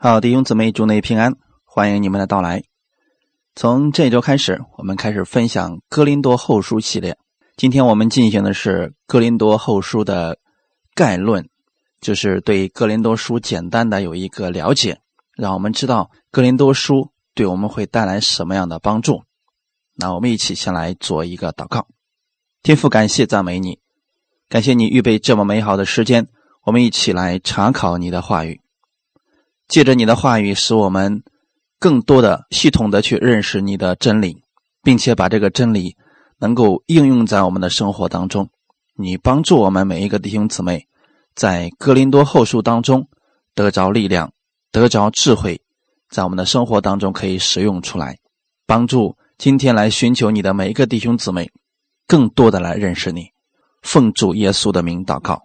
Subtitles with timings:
[0.00, 2.62] 好，弟兄姊妹，祝内平安，欢迎你们的到来。
[3.56, 7.18] 从这周开始，我们开始分享《哥林多后书》系列。
[7.56, 10.38] 今天我们进行的是《哥林多后书》的
[10.94, 11.48] 概论，
[12.00, 15.00] 就是对《哥林多书》简单的有一个了解，
[15.34, 16.94] 让我们知道《哥林多书》
[17.34, 19.24] 对我们会带来什么样的帮助。
[19.96, 21.88] 那我们一起先来做一个祷告。
[22.62, 23.80] 天父，感谢赞美你，
[24.48, 26.28] 感谢你预备这么美好的时间，
[26.62, 28.60] 我们一起来查考你的话语。
[29.68, 31.22] 借着你的话语，使我们
[31.78, 34.42] 更多的、系统的去认识你的真理，
[34.82, 35.96] 并且把这个真理
[36.38, 38.48] 能够应用在我们的生活当中。
[38.96, 40.88] 你帮助我们每一个弟兄姊妹，
[41.34, 43.08] 在哥林多后书当中
[43.54, 44.32] 得着力量，
[44.72, 45.60] 得着智慧，
[46.08, 48.18] 在我们的生活当中可以使用出来，
[48.66, 51.50] 帮助今天来寻求你的每一个弟兄姊妹，
[52.06, 53.28] 更多的来认识你。
[53.82, 55.42] 奉主耶稣的名祷告，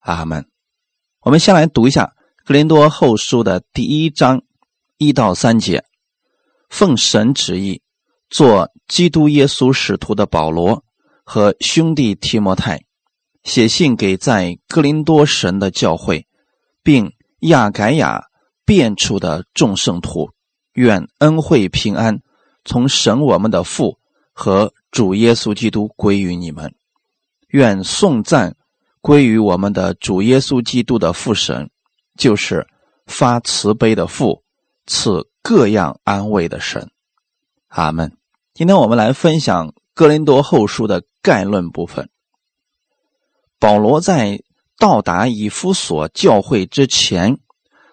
[0.00, 0.46] 阿门。
[1.20, 2.14] 我们先来读一下。
[2.44, 4.42] 格林多后书的第一章
[4.98, 5.84] 一到三节，
[6.68, 7.82] 奉神旨意
[8.28, 10.84] 做基督耶稣使徒的保罗
[11.22, 12.80] 和兄弟提摩太，
[13.44, 16.26] 写信给在格林多神的教会，
[16.82, 17.12] 并
[17.42, 18.24] 亚改亚
[18.64, 20.30] 遍处的众圣徒，
[20.72, 22.22] 愿恩惠平安
[22.64, 24.00] 从神我们的父
[24.32, 26.74] 和主耶稣基督归于你们，
[27.50, 28.56] 愿颂赞
[29.00, 31.70] 归于我们的主耶稣基督的父神。
[32.16, 32.66] 就是
[33.06, 34.42] 发慈悲的父，
[34.86, 36.90] 赐各样安慰的神。
[37.68, 38.16] 阿门。
[38.54, 42.10] 今天我们来分享《哥林多后书》的概论部分。
[43.58, 44.42] 保罗在
[44.78, 47.38] 到达以弗所教会之前，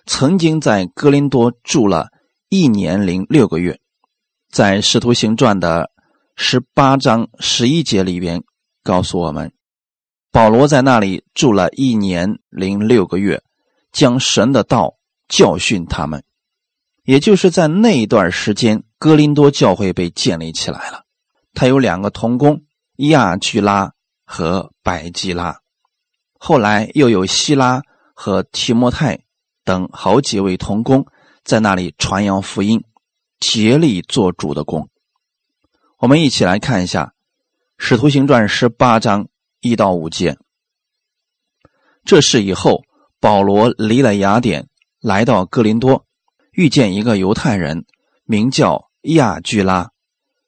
[0.06, 2.10] 曾经在哥林多住了
[2.50, 3.80] 一年零六个月。
[4.52, 5.92] 在《使徒行传》的
[6.36, 8.44] 十八章十一节里边，
[8.84, 9.54] 告诉我们，
[10.32, 13.44] 保罗在那里住了一年零六个月。
[13.92, 16.24] 将神的道教训他们，
[17.04, 21.06] 也就是在那一段时间，哥林多教会被建立起来了。
[21.54, 22.64] 他有两个同工
[22.98, 23.94] 亚居拉
[24.26, 25.60] 和百基拉，
[26.34, 27.82] 后来又有希拉
[28.14, 29.24] 和提摩太
[29.64, 31.08] 等好几位同工
[31.44, 32.84] 在那里传扬福音，
[33.40, 34.90] 竭力做主的工。
[35.98, 37.06] 我们一起来看一下
[37.78, 39.28] 《使徒行传》十八章
[39.62, 40.38] 一到五节。
[42.06, 42.84] 这是以后。
[43.22, 44.70] 保罗离了雅典，
[45.02, 46.06] 来到哥林多，
[46.52, 47.86] 遇见一个犹太人，
[48.24, 49.92] 名叫亚居拉。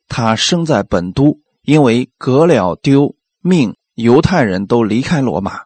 [0.07, 5.61] 他生在本都，因为革了丢命，犹太人都离开罗马。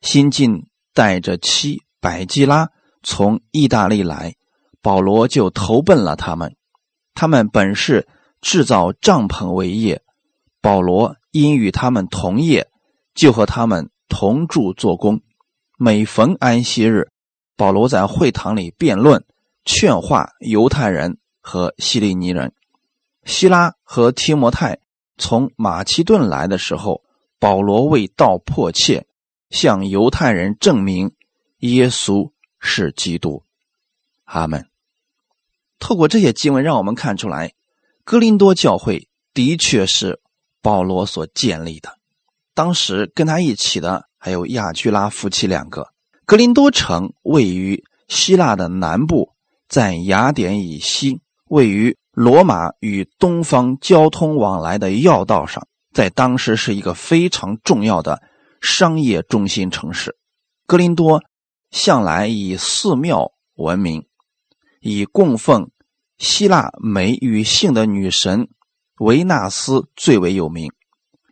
[0.00, 2.68] 新晋带着妻百基拉
[3.02, 4.34] 从意大利来，
[4.80, 6.54] 保罗就投奔了他们。
[7.14, 8.06] 他们本是
[8.40, 10.02] 制造帐篷为业，
[10.60, 12.68] 保罗因与他们同业，
[13.12, 15.20] 就和他们同住做工。
[15.80, 17.08] 每逢安息日，
[17.54, 19.24] 保罗在会堂里辩论、
[19.64, 22.52] 劝化犹太人和希利尼人。
[23.24, 24.80] 希拉和提摩太
[25.18, 27.04] 从马其顿来的时候，
[27.38, 29.06] 保罗为道迫切，
[29.50, 31.12] 向犹太人证明
[31.58, 33.44] 耶稣是基督。
[34.24, 34.68] 阿门。
[35.78, 37.52] 透过这些经文，让我们看出来，
[38.02, 40.20] 哥林多教会的确是
[40.60, 41.96] 保罗所建立的。
[42.52, 44.07] 当时跟他一起的。
[44.18, 45.88] 还有亚居拉夫妻两个。
[46.26, 49.30] 格林多城位于希腊的南部，
[49.68, 58.20] 在雅典以西，位于罗马与东方交通往来的要道上，在当时是一个非常重要的
[58.60, 60.16] 商业中心城市。
[60.66, 61.22] 格林多
[61.70, 64.04] 向来以寺庙闻名，
[64.80, 65.70] 以供奉
[66.18, 68.48] 希腊美与性的女神
[68.98, 70.72] 维纳斯最为有名。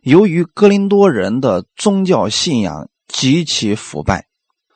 [0.01, 4.27] 由于哥林多人的宗教信仰极其腐败，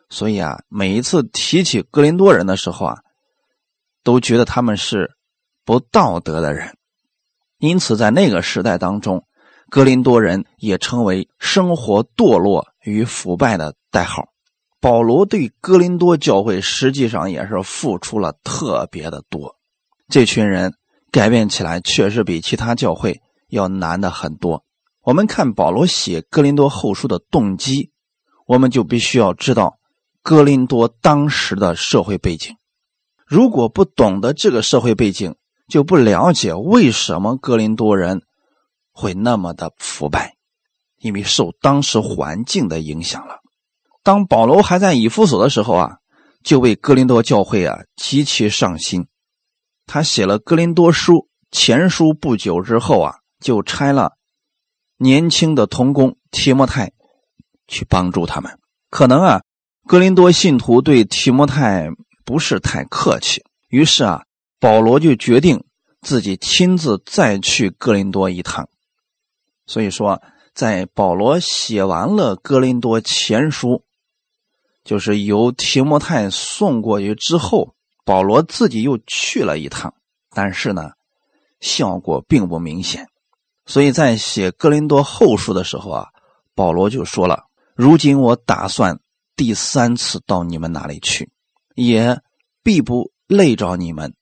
[0.10, 2.98] 所以啊，每一次提起哥林多人的时候啊，
[4.04, 5.12] 都觉得他们是
[5.64, 6.78] 不道德的人。
[7.60, 9.26] 因此，在那个时代当中，
[9.70, 14.30] 哥林多人也成为生活堕落与腐败的代号。
[14.80, 19.56] 保罗对哥林多教会实际上也是付出了特别的多。
[20.10, 20.74] 这群人
[21.12, 24.66] 改变起来确实比其他教会要难的很多。
[25.04, 27.92] 我们看保罗写《哥林多后书》的动机，
[28.46, 29.80] 我们就必须要知道
[30.22, 32.56] 哥林多当时的社会背景。
[33.26, 35.36] 如果不懂得这个社会背景，
[35.68, 38.22] 就不了解为什么哥林多人
[38.92, 40.36] 会那么的腐败，
[41.00, 43.40] 因为受当时环境的影响了。
[44.04, 45.98] 当保罗还在以弗所的时候啊，
[46.44, 49.08] 就为哥林多教会啊极其上心。
[49.88, 51.14] 他写了《哥林多书》
[51.50, 54.14] 前书不久之后啊，就拆了。
[55.04, 56.92] 年轻的童工提摩太
[57.68, 58.60] 去帮助他们，
[58.92, 59.42] 可能啊，
[59.88, 61.88] 格林多信徒对提摩太
[62.24, 63.44] 不是太客气。
[63.68, 64.26] 于是啊，
[64.60, 65.64] 保罗就决定
[66.02, 68.70] 自己亲自再去哥林多一趟。
[69.66, 70.22] 所以说，
[70.54, 73.84] 在保罗写完了哥林多前书，
[74.84, 77.74] 就是由提摩太送过去之后，
[78.06, 79.96] 保罗自己又去了一趟，
[80.30, 80.92] 但是呢，
[81.60, 83.08] 效果并不明显。
[83.72, 86.08] 所以在写哥林多后书的时候啊，
[86.54, 89.00] 保罗就说了：“如今我打算
[89.36, 91.32] 第三次到你们那里去，
[91.76, 92.20] 也
[92.62, 94.14] 必不。”累着你们，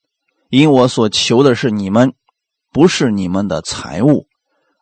[0.51, 2.13] 因我所求的是你们，
[2.71, 4.27] 不是你们的财物。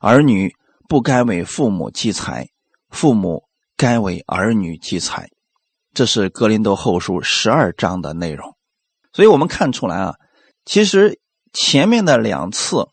[0.01, 0.53] 儿女
[0.89, 2.49] 不该为父母积财，
[2.89, 3.45] 父母
[3.77, 5.29] 该为儿女积财。
[5.93, 8.57] 这是格林多后书十二章的内容。
[9.13, 10.15] 所以我们看出来啊，
[10.65, 11.21] 其实
[11.53, 12.85] 前面的两次，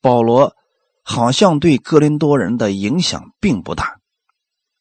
[0.00, 0.54] 保罗
[1.02, 3.98] 好像对格林多人的影响并不大，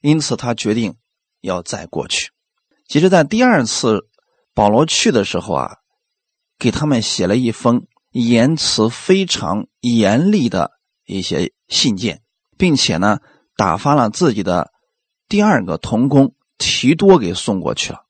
[0.01, 0.95] 因此他决定
[1.41, 2.31] 要再过去。
[2.87, 4.07] 其实，在第二次。
[4.53, 5.77] 保罗去的时候啊，
[6.59, 10.71] 给他们写了一封言辞非常严厉的
[11.05, 12.21] 一些信件，
[12.57, 13.19] 并且呢，
[13.55, 14.73] 打发了自己的
[15.29, 18.01] 第二个同工提多给送过去了。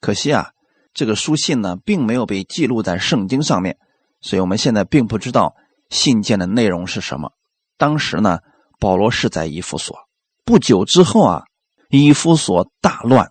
[0.00, 0.50] 可惜啊，
[0.92, 3.78] 这个书信呢，并没有被记录在圣经上面，
[4.20, 5.54] 所以我们现在并不知道
[5.90, 7.34] 信件的内容是什么。
[7.78, 8.40] 当时呢，
[8.78, 9.96] 保罗是在以弗所，
[10.44, 11.44] 不久之后啊，
[11.88, 13.30] 以弗所大乱，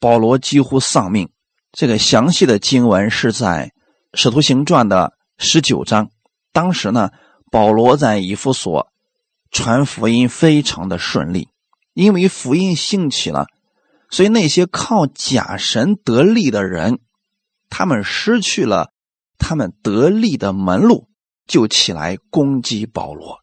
[0.00, 1.30] 保罗几乎丧命。
[1.70, 3.70] 这个详细的经文是在
[4.18, 6.10] 《使徒行传》的十九章。
[6.52, 7.10] 当时呢，
[7.50, 8.88] 保罗在以弗所
[9.50, 11.48] 传福音非常的顺利，
[11.94, 13.46] 因为福音兴起了，
[14.10, 16.98] 所以那些靠假神得利的人，
[17.70, 18.90] 他们失去了
[19.38, 21.08] 他们得利的门路，
[21.46, 23.41] 就起来攻击保罗，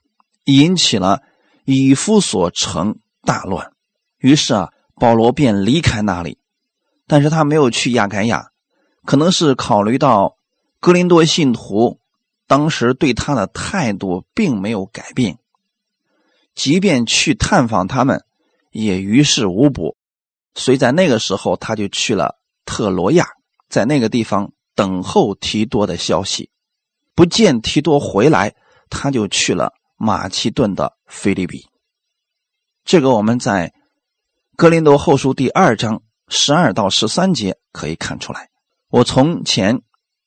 [0.55, 1.21] 引起了
[1.65, 3.71] 以弗所城大乱。
[4.17, 6.37] 于是啊，保罗便离开那里。
[7.07, 8.51] 但是他没有去亚该亚，
[9.03, 10.37] 可能是考虑到
[10.79, 11.99] 格林多信徒
[12.45, 15.39] 当时对他的态度并没有改变，
[16.53, 18.23] 即便去探访他们
[18.71, 19.97] 也于事无补，
[20.53, 23.27] 所以在那个时候他就去了特罗亚，
[23.69, 26.51] 在那个地方等候提多的消息。
[27.15, 28.53] 不见提多回来，
[28.89, 31.67] 他就去了马其顿的菲利比。
[32.83, 33.71] 这个我们在
[34.55, 36.01] 格林多后书第二章。
[36.31, 38.49] 十二到十三节可以看出来，
[38.89, 39.81] 我从前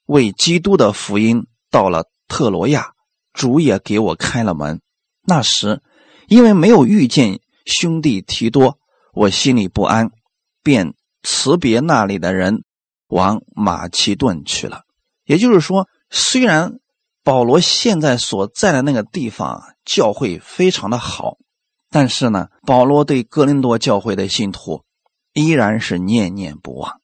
[0.06, 2.94] 为基督的福音到了特罗亚，
[3.32, 4.80] 主也给我开了门。
[5.22, 5.80] 那时，
[6.26, 8.80] 因为没有遇见兄弟提多，
[9.12, 10.10] 我心里不安，
[10.64, 12.64] 便辞别那里的人，
[13.06, 14.82] 往马其顿去了。
[15.24, 16.80] 也就是说，虽然
[17.22, 21.36] 保罗现在所在的那个地方教会非常的好，
[21.90, 24.84] 但是呢，保罗对哥林多教会的信徒。
[25.34, 27.00] 依然是念念不忘，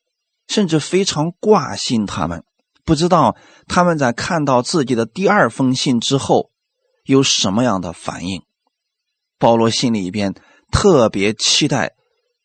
[0.48, 2.44] 甚至非常挂心他们。
[2.84, 6.50] 不知道他们在看到自己的第二封信之后
[7.04, 8.42] 有什么样的反应。
[9.38, 10.34] 保罗心里边
[10.70, 11.94] 特别期待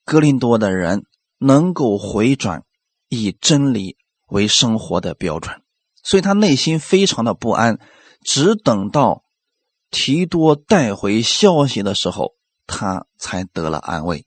[0.06, 1.04] 格林多的人
[1.38, 2.64] 能够回转，
[3.10, 3.98] 以真理
[4.30, 5.63] 为生活的标准，
[6.04, 7.80] 所以他内心非常的不安。
[8.22, 9.24] 只等到
[9.90, 12.34] 提多带回消息的时候，
[12.68, 14.26] 他才得了安慰。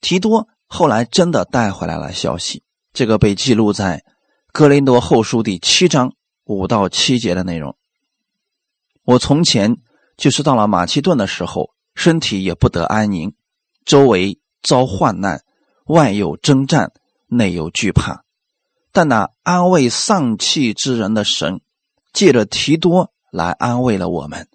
[0.00, 0.46] 提多。
[0.70, 2.62] 后来真的带回来了消息，
[2.92, 3.98] 这个被记录在
[4.52, 6.12] 《哥林多后书》第七章
[6.44, 7.74] 五到七节的内容。
[9.04, 9.78] 我从前
[10.18, 13.34] 就是到了马其顿的时候，身体也不得安宁，
[13.86, 15.42] 周围遭患难，
[15.86, 16.92] 外有征战，
[17.28, 18.26] 内有惧怕。
[18.98, 21.60] 但那安慰丧气之人的神，
[22.12, 24.48] 借着提多来安慰了我们，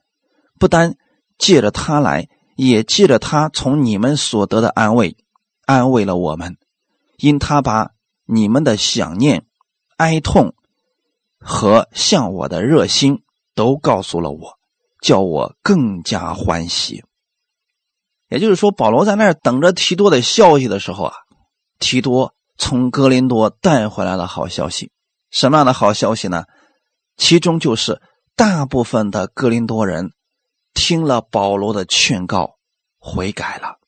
[0.60, 0.98] 不单
[1.38, 5.16] 借着他来，也借着他从你们所得的安慰。
[5.66, 6.58] 安慰了我们，
[7.16, 7.92] 因他把
[8.26, 9.46] 你们的想念、
[9.96, 10.54] 哀痛
[11.40, 13.24] 和向我的热心
[13.56, 14.60] 都告诉了我，
[15.02, 17.06] 叫我更加欢喜。
[18.28, 21.14] 也就是说，保罗在那儿等着提多的消息的时候啊，
[21.80, 24.92] 提多从格林多带回来了好消息。
[25.30, 26.46] 什么样的好消息呢？
[27.18, 28.02] 其中就是
[28.36, 30.12] 大部分的格林多人
[30.74, 32.56] 听了保罗的劝告，
[33.00, 33.80] 悔改了。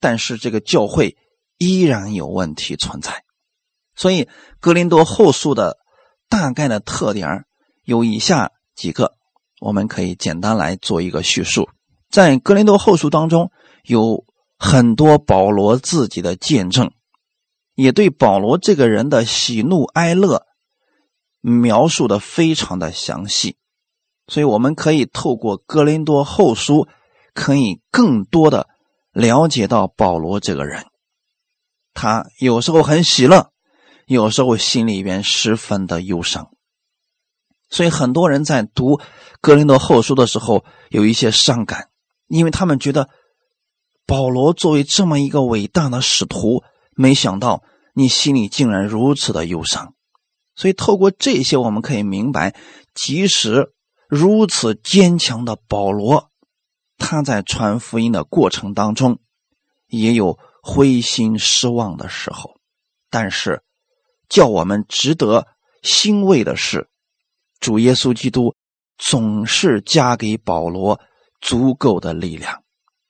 [0.00, 1.16] 但是这个教会
[1.58, 3.24] 依然有问题存在，
[3.94, 4.28] 所以
[4.60, 5.78] 格林多后书的
[6.28, 7.44] 大概的特点
[7.84, 9.14] 有以下几个，
[9.60, 11.68] 我们可以简单来做一个叙述。
[12.10, 13.50] 在格林多后书当中，
[13.84, 14.24] 有
[14.58, 16.90] 很多保罗自己的见证，
[17.76, 20.44] 也对保罗这个人的喜怒哀乐
[21.40, 23.56] 描述的非常的详细，
[24.26, 26.88] 所以我们可以透过格林多后书，
[27.32, 28.66] 可以更多的。
[29.12, 30.84] 了解到保罗这个人，
[31.94, 33.50] 他有时候很喜乐，
[34.06, 36.50] 有时候心里边十分的忧伤。
[37.70, 39.00] 所以很多人在读
[39.40, 41.88] 格林多后书的时候有一些伤感，
[42.28, 43.08] 因为他们觉得
[44.04, 46.62] 保罗作为这么一个伟大的使徒，
[46.96, 47.62] 没想到
[47.94, 49.94] 你心里竟然如此的忧伤。
[50.56, 52.56] 所以透过这些，我们可以明白，
[52.94, 53.72] 即使
[54.08, 56.30] 如此坚强的保罗，
[56.96, 59.18] 他在传福音的过程当中，
[59.86, 62.58] 也有灰心失望的时候。
[63.10, 63.62] 但是，
[64.28, 65.46] 叫我们值得
[65.82, 66.88] 欣慰的是。
[67.60, 68.54] 主耶稣基督
[68.98, 71.00] 总是加给保罗
[71.40, 72.62] 足够的力量，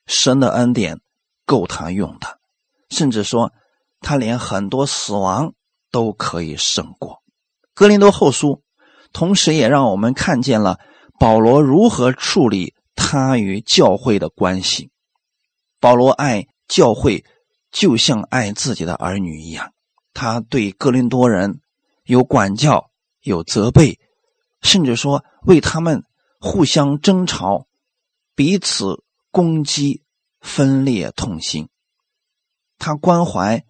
[0.07, 1.01] 神的恩典
[1.45, 2.39] 够他用的，
[2.91, 3.53] 甚至说
[4.01, 5.55] 他连很多死亡
[5.91, 7.23] 都可以胜过。
[7.75, 8.63] 格林多后书，
[9.13, 10.79] 同时也让我们看见了
[11.19, 14.91] 保罗如何处理他与教会的关系。
[15.81, 17.25] 保罗爱教会，
[17.71, 19.73] 就像爱自己的儿女一样，
[20.15, 21.61] 他对格林多人
[22.05, 23.99] 有管教，有责备。
[24.63, 26.03] 甚至说为他们
[26.41, 27.67] 互相争吵、
[28.35, 30.03] 彼此攻击、
[30.41, 31.69] 分裂痛心。
[32.79, 33.65] 他关怀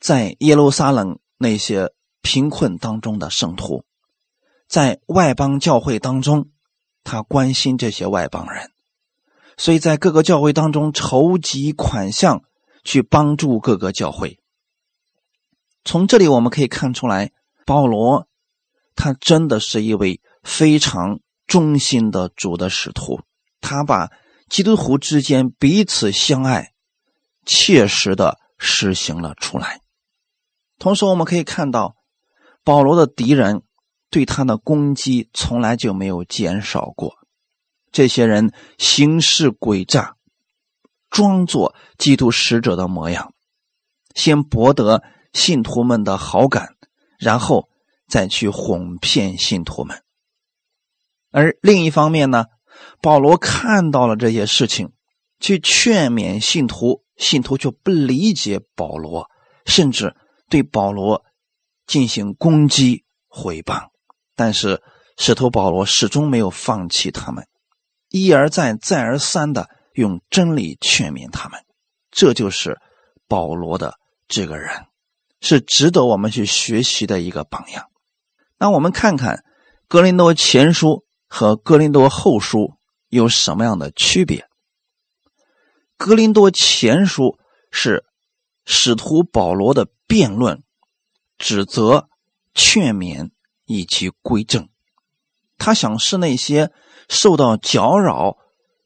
[0.00, 1.92] 在耶路撒冷那些
[2.22, 3.84] 贫困当中的圣徒，
[4.66, 6.48] 在外邦教会当中，
[7.04, 8.72] 他关心这些外邦人，
[9.56, 12.42] 所以在各个教会当中筹集款项
[12.82, 14.38] 去帮助各个教会。
[15.84, 17.30] 从这里我们可以看出来，
[17.64, 18.26] 保罗。
[18.96, 23.20] 他真的是一位非常忠心的主的使徒，
[23.60, 24.10] 他把
[24.48, 26.74] 基督徒之间彼此相爱，
[27.46, 29.80] 切实的实行了出来。
[30.80, 31.94] 同时，我们可以看到
[32.64, 33.62] 保罗的敌人
[34.10, 37.14] 对他的攻击从来就没有减少过。
[37.92, 40.16] 这些人行事诡诈，
[41.08, 43.32] 装作基督使者的模样，
[44.16, 46.74] 先博得信徒们的好感，
[47.20, 47.70] 然后。
[48.10, 50.02] 再去哄骗信徒们，
[51.30, 52.46] 而另一方面呢，
[53.00, 54.90] 保罗看到了这些事情，
[55.38, 59.30] 去劝勉信徒，信徒却不理解保罗，
[59.64, 60.16] 甚至
[60.50, 61.24] 对保罗
[61.86, 63.88] 进行攻击毁谤。
[64.36, 64.82] 但是
[65.16, 67.46] 使徒保罗始终没有放弃他们，
[68.08, 71.60] 一而再、再而三的用真理劝勉他们。
[72.10, 72.78] 这就是
[73.28, 74.86] 保罗的这个人，
[75.40, 77.88] 是值得我们去学习的一个榜样。
[78.58, 79.36] 那我们看看
[79.88, 80.88] 《格林多前书》
[81.28, 82.58] 和《格林多后书》
[83.08, 84.38] 有什么样的区别？
[85.96, 87.24] 《格林多前书》
[87.70, 88.04] 是
[88.64, 90.64] 使徒保罗的辩论、
[91.38, 92.08] 指责、
[92.52, 93.30] 劝勉
[93.64, 94.68] 以及归正，
[95.56, 96.72] 他想是那些
[97.08, 98.36] 受到搅扰、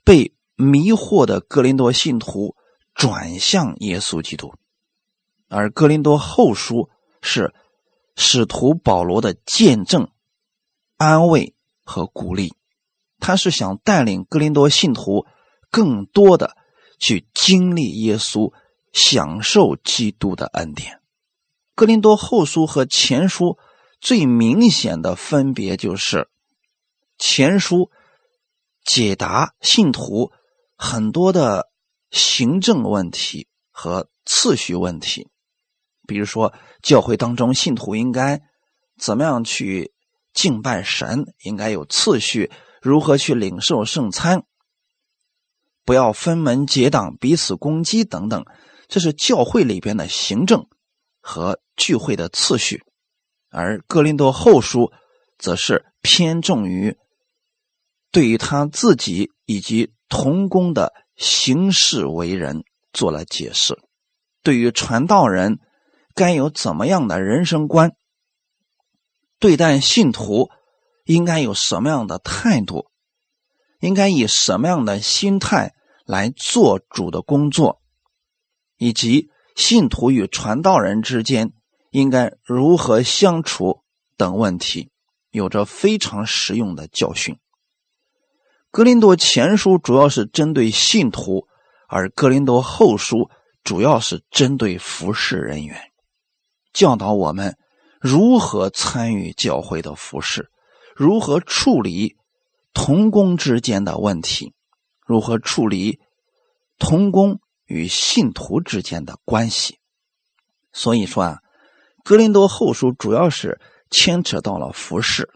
[0.04, 2.54] 被迷惑的格林多信徒
[2.94, 4.52] 转向耶稣基督，
[5.48, 6.74] 而《格林多后书》
[7.22, 7.54] 是。
[8.16, 10.08] 使徒保罗的见证、
[10.96, 12.54] 安慰和鼓励，
[13.18, 15.26] 他是想带领格林多信徒
[15.68, 16.56] 更多的
[17.00, 18.52] 去经历耶稣，
[18.92, 21.00] 享受基督的恩典。
[21.74, 23.58] 格林多后书和前书
[24.00, 26.28] 最明显的分别就是，
[27.18, 27.90] 前书
[28.84, 30.30] 解答信徒
[30.76, 31.68] 很多的
[32.10, 35.28] 行政问题和次序问题。
[36.06, 36.52] 比如说，
[36.82, 38.42] 教会当中信徒应该
[38.98, 39.92] 怎么样去
[40.32, 41.34] 敬拜神？
[41.42, 42.52] 应该有次序，
[42.82, 44.44] 如何去领受圣餐？
[45.84, 48.44] 不要分门结党、彼此攻击等等，
[48.86, 50.68] 这是教会里边的行政
[51.24, 52.84] 和聚会的次序。
[53.48, 54.92] 而哥林多后书
[55.38, 56.98] 则是偏重于
[58.12, 63.78] 对于他自己以及同工的行事为人做了解释，
[64.42, 65.58] 对于传道人。
[66.16, 67.96] 该有怎么样的人生观？
[69.40, 70.48] 对待信徒
[71.04, 72.86] 应该有什么样的态度？
[73.80, 75.74] 应该以什么样的心态
[76.06, 77.82] 来做主的工作？
[78.76, 81.52] 以及信徒与传道人之间
[81.90, 83.80] 应该如何相处
[84.16, 84.90] 等问题，
[85.30, 87.38] 有着非常实用的教训。
[88.70, 91.46] 格林多前书主要是针对信徒，
[91.88, 93.30] 而格林多后书
[93.62, 95.80] 主要是针对服侍人员。
[96.72, 97.56] 教导我们
[98.00, 100.50] 如何参与教会的服饰，
[100.96, 102.16] 如何处理
[102.72, 104.52] 同工之间的问题，
[105.06, 106.00] 如何处理
[106.78, 109.78] 同工与信徒之间的关系。
[110.72, 111.38] 所以说啊，
[112.02, 115.30] 格林多后书主要是牵扯到了服饰。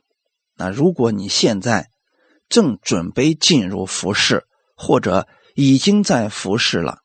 [0.54, 1.90] 那如果你现在
[2.49, 6.99] 正准备进入服饰，或者已经在服侍了，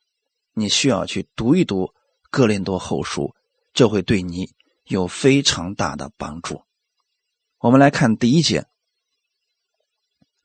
[0.53, 1.91] 你需要去读一读
[2.31, 3.35] 格林多后书。
[3.73, 4.51] 这会对你
[4.83, 6.61] 有非常大的帮助。
[7.57, 8.61] 我们来看第一节，《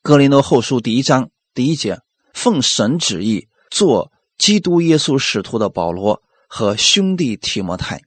[0.00, 2.00] 格林多后书》第一章第一节：
[2.32, 8.00] 奉神旨意做基督耶稣使徒的保罗和兄弟提摩太，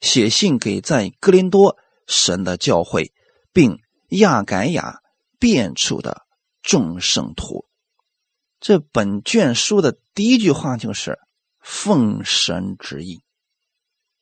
[0.00, 3.12] 写信给在格林多神的教会，
[3.52, 5.00] 并亚改亚
[5.38, 6.22] 遍处的
[6.62, 7.66] 众圣徒。
[8.60, 11.18] 这本卷书的第一句话就是
[11.60, 13.22] “奉神旨意”。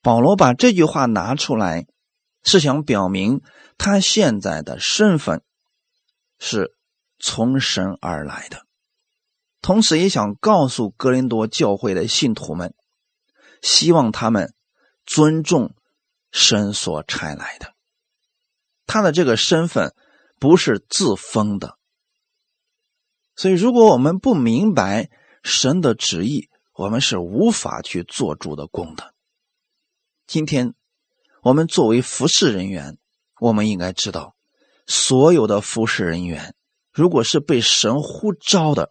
[0.03, 1.87] 保罗把这句话拿出来，
[2.43, 3.43] 是想表明
[3.77, 5.43] 他现在的身份
[6.39, 6.75] 是
[7.19, 8.65] 从神而来的，
[9.63, 12.75] 同时也想告诉格林多教会的信徒们，
[13.63, 14.55] 希望他们
[15.05, 15.75] 尊重
[16.33, 17.75] 神所差来的。
[18.87, 19.95] 他的这个身份
[20.39, 21.77] 不是自封的。
[23.37, 25.11] 所以，如果我们不明白
[25.43, 29.15] 神的旨意，我们是无法去做主的功的。
[30.27, 30.75] 今天，
[31.43, 32.99] 我们作为服侍人员，
[33.41, 34.35] 我们应该知道，
[34.87, 36.55] 所有的服侍人员，
[36.93, 38.91] 如果是被神呼召的，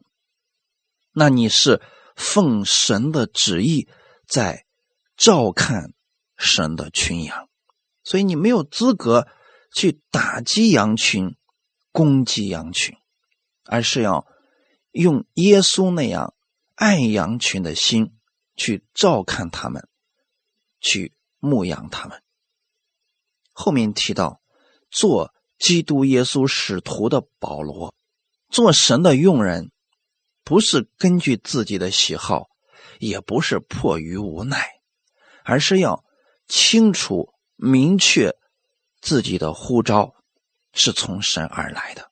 [1.11, 1.81] 那你是
[2.15, 3.87] 奉神的旨意
[4.27, 4.65] 在
[5.15, 5.93] 照看
[6.37, 7.49] 神的群羊，
[8.03, 9.27] 所以你没有资格
[9.73, 11.35] 去打击羊群、
[11.91, 12.97] 攻击羊群，
[13.65, 14.25] 而是要。
[14.91, 16.33] 用耶稣那样
[16.73, 18.17] 爱羊群的心
[18.55, 19.87] 去照看他们，
[20.81, 22.23] 去牧养他们。
[23.51, 24.41] 后面提到，
[24.89, 27.93] 做基督耶稣使徒的保罗，
[28.49, 29.71] 做神的用人，
[30.43, 32.47] 不是根据自己的喜好，
[32.99, 34.65] 也不是迫于无奈，
[35.43, 36.03] 而是要
[36.47, 38.35] 清楚明确
[39.01, 40.13] 自己的呼召
[40.73, 42.09] 是从神而来的。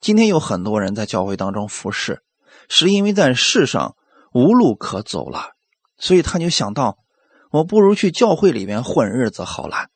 [0.00, 2.22] 今天有很多人在教会当中服侍，
[2.68, 3.96] 是因为在世上
[4.32, 5.52] 无路可走了，
[5.96, 6.98] 所以他就想到，
[7.50, 9.86] 我不如去教会里面混日子好了。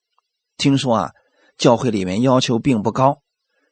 [0.56, 1.10] 听说啊，
[1.56, 3.22] 教会里面要求并不高，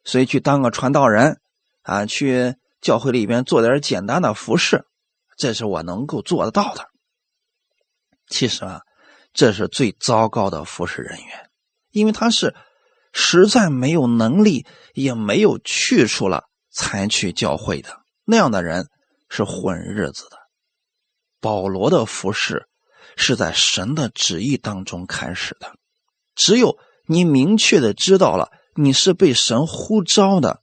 [0.05, 1.41] 所以去当个传道人
[1.83, 4.85] 啊，去教会里面做点简单的服侍，
[5.37, 6.89] 这是我能够做得到的。
[8.29, 8.81] 其实啊，
[9.33, 11.51] 这是最糟糕的服侍人员，
[11.91, 12.55] 因为他是。
[13.19, 18.91] 实在没有能力，也没有去处了，才去教会的那样的人
[19.31, 20.37] 是混日子的。
[21.41, 22.69] 保罗的服饰
[23.17, 25.73] 是在神的旨意当中开始的。
[26.35, 30.61] 只有你明确的知道了你是被神呼召的，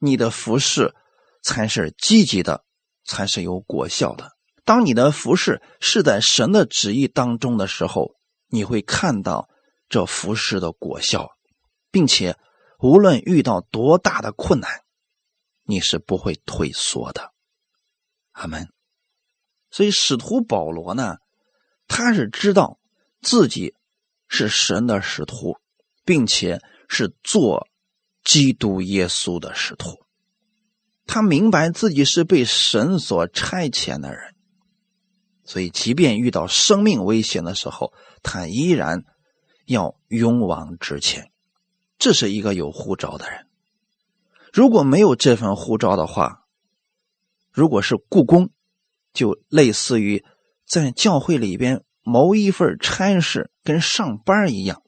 [0.00, 0.96] 你的服饰
[1.44, 2.64] 才是积极的，
[3.04, 4.32] 才是有果效的。
[4.64, 8.16] 当你的服饰是在神的旨意当中的时候，
[8.48, 9.48] 你会看到
[9.88, 11.30] 这服饰的果效。
[11.90, 12.36] 并且，
[12.80, 14.80] 无论遇到多大的困难，
[15.62, 17.32] 你是不会退缩的。
[18.32, 18.68] 阿门。
[19.70, 21.18] 所以，使徒保罗呢，
[21.86, 22.80] 他是知道
[23.20, 23.76] 自己
[24.26, 25.58] 是神的使徒，
[26.04, 27.68] 并且是做
[28.24, 30.03] 基督耶稣的使徒。
[31.06, 34.34] 他明白自己是被神所差遣的人，
[35.44, 39.04] 所以，即便遇到生命危险的时候，他依然
[39.66, 41.30] 要勇往直前。
[41.98, 43.46] 这是一个有护照的人，
[44.52, 46.44] 如果没有这份护照的话，
[47.52, 48.50] 如果是故宫，
[49.12, 50.24] 就类似于
[50.66, 54.82] 在教会里边谋一份差事，跟上班一样。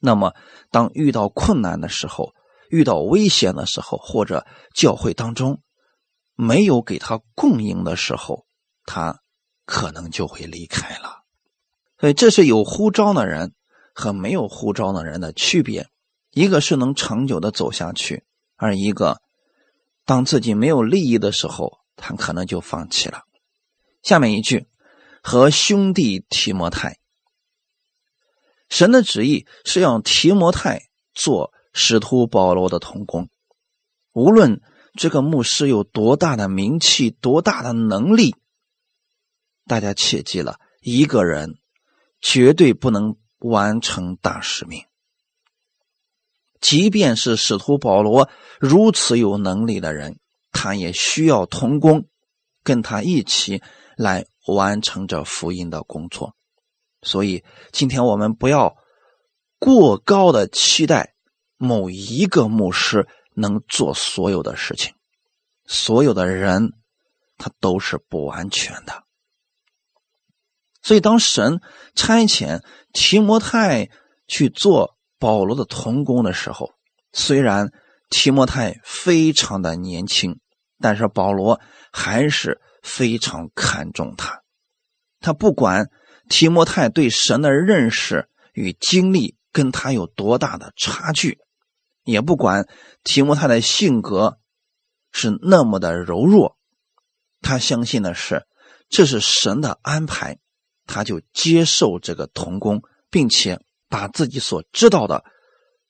[0.00, 0.34] 那么，
[0.70, 2.34] 当遇到困难的时候，
[2.68, 5.62] 遇到危险的时候，或者教会当中
[6.34, 8.46] 没有给他供应的时候，
[8.84, 9.20] 他
[9.64, 11.22] 可能就会离开了。
[11.98, 13.52] 所以，这是有呼召的人。
[13.96, 15.86] 和没有呼召的人的区别，
[16.32, 18.24] 一个是能长久的走下去，
[18.56, 19.22] 而一个
[20.04, 23.22] 当自己没有利益的时候，他可能就放弃了。
[24.02, 24.66] 下面一句，
[25.22, 26.98] 和兄弟提摩太，
[28.68, 33.28] 神的旨意是要提摩太做使徒保罗的同工，
[34.14, 34.62] 无论
[34.94, 38.34] 这个牧师有多大的名气、多大的能力，
[39.66, 41.58] 大家切记了，一个人
[42.22, 43.18] 绝对不能。
[43.40, 44.86] 完成大使命，
[46.62, 50.18] 即便是使徒保罗如此有能力的人，
[50.50, 52.08] 他也需要同工，
[52.62, 53.60] 跟他一起
[53.98, 56.34] 来完成这福音的工作。
[57.02, 58.78] 所以，今天我们不要
[59.58, 61.13] 过高的期待
[61.64, 64.94] 某一个牧师能做所有的事情，
[65.66, 66.72] 所有的人
[67.36, 69.02] 他都是不完全的。
[70.82, 71.60] 所以，当神
[71.94, 73.88] 差遣提摩太
[74.28, 76.74] 去做保罗的童工的时候，
[77.12, 77.72] 虽然
[78.10, 80.38] 提摩太非常的年轻，
[80.78, 81.58] 但是保罗
[81.90, 84.42] 还是非常看重他。
[85.20, 85.88] 他不管
[86.28, 91.38] 提摩太对神的认识与经历跟他有多大的差距，
[92.04, 92.68] 也不管
[93.02, 94.38] 提摩太的性格
[95.10, 96.56] 是那么的柔弱，
[97.40, 98.46] 他相信的是
[98.88, 100.38] 这是神的安排，
[100.86, 105.24] 他就接受这个童工，并且把自己所知道的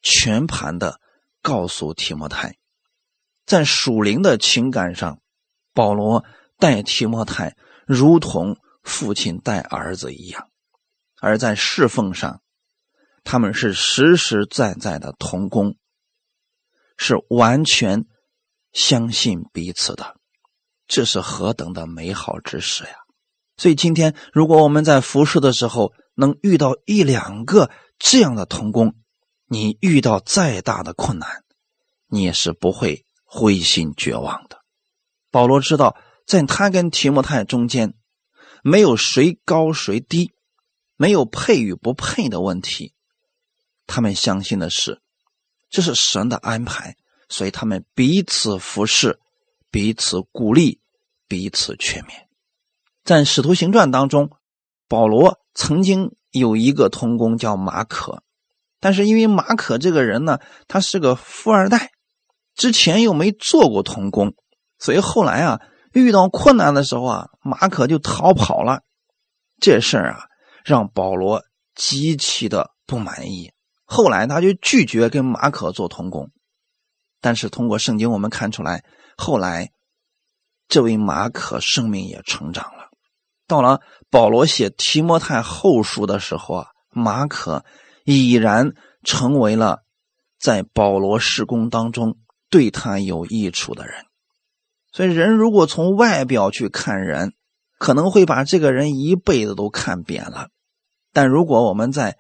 [0.01, 1.01] 全盘的
[1.43, 2.57] 告诉提摩太。
[3.45, 5.21] 在属灵的情感上，
[5.75, 6.25] 保罗
[6.59, 10.45] 待提摩太如同父亲待儿子一样；
[11.21, 12.41] 而在侍奉上，
[13.23, 15.77] 他们是实实在在的同工，
[16.97, 18.07] 是完全
[18.73, 20.17] 相信彼此的。
[20.87, 22.97] 这是何等的美好之事呀！
[23.57, 28.95] 所以今天，如果我们在服侍的时候能遇到一两个这样的同工，
[29.47, 31.45] 你遇到再大的困难，
[32.09, 33.05] 你也是不会。
[33.37, 34.61] 灰心绝望的
[35.33, 37.95] 保罗知道，在他跟提摩太中间，
[38.63, 40.31] 没有谁高谁低，
[40.97, 42.95] 没有配与不配的问题。
[43.89, 45.03] 他们相信的是，
[45.75, 46.95] 这是神的安排，
[47.29, 49.19] 所以他们彼此服侍，
[49.73, 50.79] 彼此鼓励，
[51.27, 52.11] 彼此劝勉。
[53.03, 54.31] 在《使徒行传》当中，
[54.87, 58.23] 保罗曾经有一个同工叫马可，
[58.79, 61.91] 但是因为马可这个人呢，他是个富二代。
[62.55, 64.33] 之前又没做过童工，
[64.79, 65.61] 所以后来啊，
[65.93, 68.83] 遇到困难的时候啊，马可就逃跑了。
[69.59, 70.27] 这事儿啊，
[70.65, 71.43] 让保罗
[71.75, 73.51] 极其的不满意。
[73.85, 76.31] 后来他就拒绝跟马可做同工。
[77.21, 78.85] 但是通过圣经，我们看出来，
[79.17, 79.71] 后来
[80.69, 82.89] 这位马可生命也成长了。
[83.47, 87.65] 到了保罗写提摩太后书的时候啊，马可
[88.05, 89.81] 已然成为了
[90.41, 92.17] 在保罗施工当中。
[92.51, 94.05] 对他有益处的人，
[94.93, 97.33] 所以人如果从外表去看人，
[97.81, 100.51] 可能会把这个人一辈子都看扁了。
[101.13, 102.17] 但如果我们在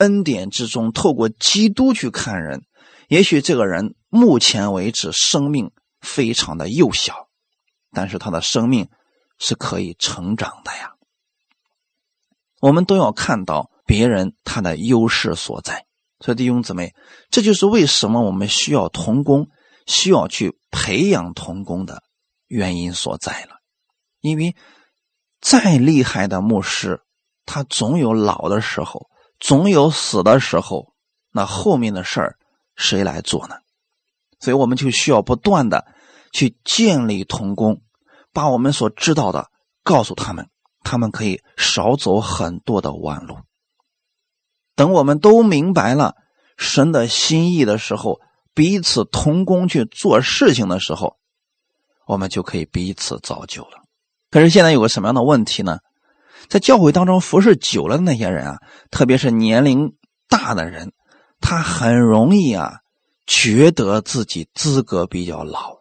[0.00, 2.64] 恩典之中，透过基督去看人，
[3.06, 7.28] 也许这个人目前为止生命非常的幼小，
[7.92, 8.88] 但是他的生命
[9.38, 10.94] 是可以成长的呀。
[12.60, 15.86] 我们都要看到别人他的优势所在。
[16.18, 16.94] 所以弟兄姊妹，
[17.30, 19.48] 这就是为什么我们需要同工。
[19.86, 22.04] 需要去培养童工的
[22.46, 23.56] 原因所在了，
[24.20, 24.54] 因为
[25.40, 27.00] 再厉害的牧师，
[27.44, 29.09] 他总有老的时候，
[29.40, 30.92] 总有死的时候，
[31.32, 32.38] 那后面的事儿
[32.76, 33.56] 谁来做呢？
[34.38, 35.86] 所以我们就需要不断的
[36.32, 37.80] 去建立童工，
[38.32, 39.50] 把我们所知道的
[39.82, 40.48] 告诉他们，
[40.84, 43.38] 他们可以少走很多的弯路。
[44.76, 46.14] 等我们都明白了
[46.56, 48.20] 神的心意的时候。
[48.52, 51.16] 彼此同工去做事情的时候，
[52.04, 53.84] 我们就可以彼此造就了。
[54.28, 55.78] 可是现在有个什么样的问题呢？
[56.48, 58.58] 在教会当中服侍久了的那些人啊，
[58.90, 59.94] 特别是年龄
[60.28, 60.92] 大的人，
[61.40, 62.78] 他很容易啊，
[63.26, 65.76] 觉得自己资格比较老，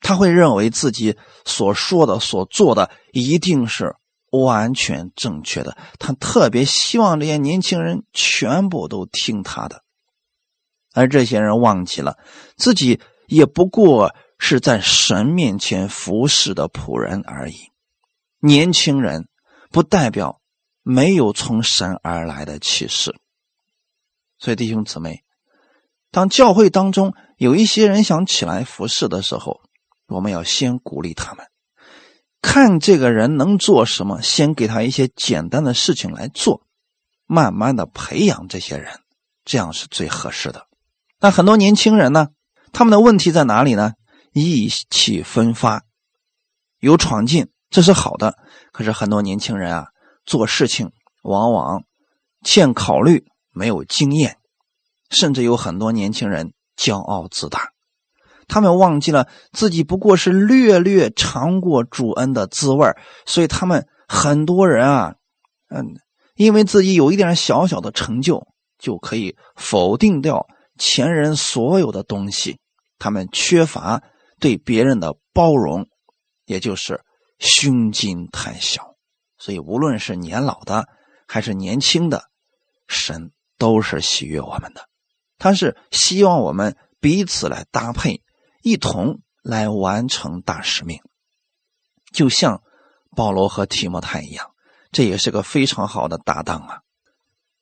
[0.00, 3.94] 他会认为自己所说的、所做的一定是
[4.30, 5.76] 完全正确的。
[5.98, 9.82] 他特别希望这些年轻人全部都听他的。
[10.94, 12.16] 而这些人忘记了，
[12.56, 17.56] 自己也不过是在神面前服侍的仆人而已。
[18.40, 19.28] 年轻人
[19.70, 20.40] 不代表
[20.82, 23.14] 没有从神而来的启示。
[24.38, 25.24] 所以弟兄姊妹，
[26.10, 29.60] 当教会当中有一些人想起来服侍的时候，
[30.06, 31.46] 我们要先鼓励他们，
[32.42, 36.66] 看这个人能做什么，先给他一些简单的事情来做，
[37.26, 39.00] 慢慢的培养这些人，
[39.44, 40.66] 这样是最合适的。
[41.18, 42.28] 那很多年轻人呢，
[42.72, 43.94] 他们的问题在哪里呢？
[44.32, 45.84] 意气风发，
[46.78, 48.36] 有闯劲，这是好的。
[48.76, 49.86] 可是很多年轻人啊，
[50.26, 51.84] 做事情往往
[52.44, 54.36] 欠考虑，没有经验，
[55.08, 57.70] 甚至有很多年轻人骄傲自大，
[58.48, 62.86] 他们忘记了自己不过是略略尝过主恩的滋味
[63.24, 65.14] 所以他们很多人啊，
[65.70, 65.94] 嗯，
[66.34, 68.46] 因为自己有一点小小的成就，
[68.78, 70.46] 就可以否定掉。
[70.78, 72.58] 前人所有的东西，
[72.98, 74.02] 他们缺乏
[74.38, 75.86] 对别人的包容，
[76.44, 77.00] 也就是
[77.38, 78.96] 胸襟太小。
[79.38, 80.88] 所以，无论是年老的
[81.26, 82.30] 还是年轻的，
[82.88, 84.88] 神都是喜悦我们的。
[85.38, 88.22] 他是希望我们彼此来搭配，
[88.62, 91.00] 一同来完成大使命。
[92.12, 92.62] 就像
[93.14, 94.52] 保罗和提摩太一样，
[94.92, 96.80] 这也是个非常好的搭档啊。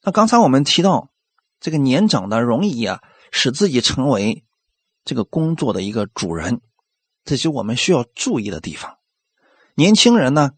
[0.02, 1.10] 那刚才我们提到。
[1.60, 3.00] 这个年长的容易啊，
[3.32, 4.44] 使自己成为
[5.02, 6.60] 这个工作的一个主人，
[7.24, 8.98] 这是我们需要注意的地方。
[9.74, 10.52] 年轻人呢，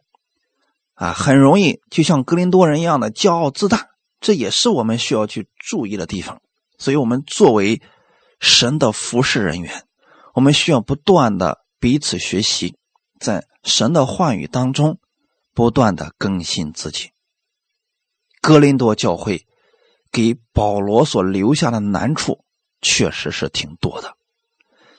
[0.95, 3.89] 啊，很容易就像格林多人一样的骄傲自大，
[4.21, 6.43] 这也是我们需要去注意的地方。
[6.79, 7.81] 所以，我们作为
[8.41, 9.87] 神的服侍人员，
[10.35, 12.77] 我们需要不断的彼此学习，
[13.19, 14.99] 在神的话语当中
[15.55, 17.13] 不断的更新自己。
[18.43, 19.47] 哥林多教会
[20.13, 22.45] 给保罗所留下的难处
[22.83, 24.15] 确实是挺多的，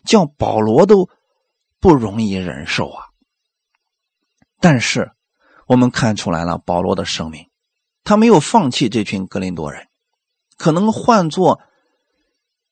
[0.04, 1.08] 叫保罗都
[1.80, 3.07] 不容易忍受啊。
[4.60, 5.12] 但是，
[5.68, 7.48] 我们看出来了，保罗的生命，
[8.04, 9.88] 他没有放弃这群格林多人。
[10.58, 11.62] 可能换做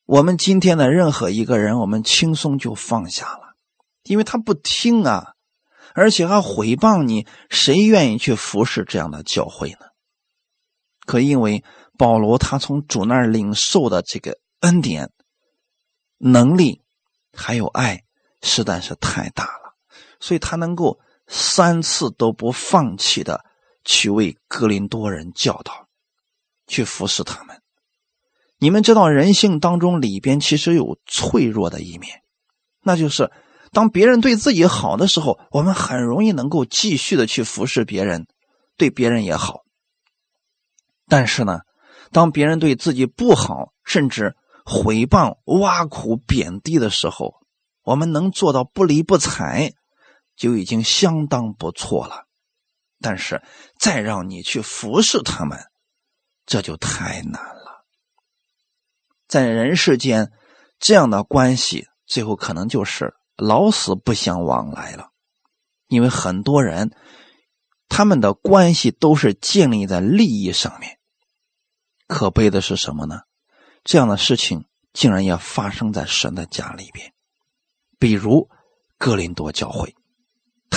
[0.06, 3.56] 我们今天的任何一个人，我们轻松就放下了，
[4.04, 5.34] 因为他不听啊，
[5.93, 9.86] 而且还毁谤你，谁愿意去服侍这样的教会呢？
[11.06, 11.63] 可因为
[12.00, 15.12] 保罗他从主那儿领受的这个恩典、
[16.17, 16.82] 能力
[17.32, 18.04] 还有爱，
[18.41, 19.76] 实在是太大了，
[20.19, 21.00] 所以他能够。
[21.28, 23.44] 三次都不放弃的
[23.84, 25.88] 去为格林多人教导，
[26.68, 27.62] 去服侍他们。
[28.58, 32.22] 你们知道人性当中里边其实有脆弱的一面，
[32.82, 33.32] 那就是
[33.72, 38.28] 当别人对自己好的时候，我们很容易能够继续的去服侍别人，
[38.78, 39.64] 对别人也好。
[41.08, 41.60] 但是呢，
[42.12, 47.36] 当别人对自己不好，甚至毁谤、挖苦、贬低的时候，
[47.84, 49.74] 我们能做到不理不睬。
[50.36, 52.26] 就已经相当不错了，
[53.00, 53.41] 但是
[53.80, 55.60] 再让你去服侍他们，
[56.45, 57.86] 这就太难了。
[59.28, 60.32] 在人世间，
[60.80, 65.10] 这样的关系最后可能就是老死不相往来了，
[65.88, 66.95] 因为很多人
[67.89, 71.00] 他们的关系都是建立在利益上面。
[72.08, 73.21] 可悲的是什么呢？
[73.84, 77.13] 这样的事情竟然也发生在神的家里边，
[77.98, 78.48] 比如
[78.98, 79.95] 哥林多教会。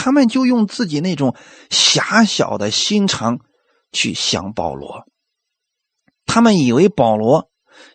[0.01, 1.35] 他们就用自己那种
[1.71, 3.41] 狭小的心肠
[3.91, 5.05] 去想保罗，
[6.25, 7.51] 他们以为保罗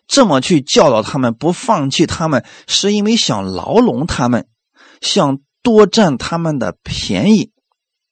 [0.06, 4.46] 这么去教导他们，不放弃他们，是因为想牢笼他们，
[5.00, 7.52] 想多占他们的便宜，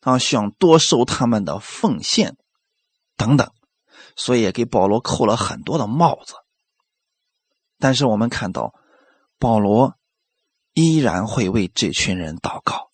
[0.00, 2.38] 啊，想多收他们的奉献
[3.18, 3.52] 等等，
[4.16, 6.32] 所以给保罗扣了很多的帽子。
[7.78, 8.72] 但是我们看到，
[9.38, 9.96] 保罗
[10.72, 12.91] 依然会为这群人祷告。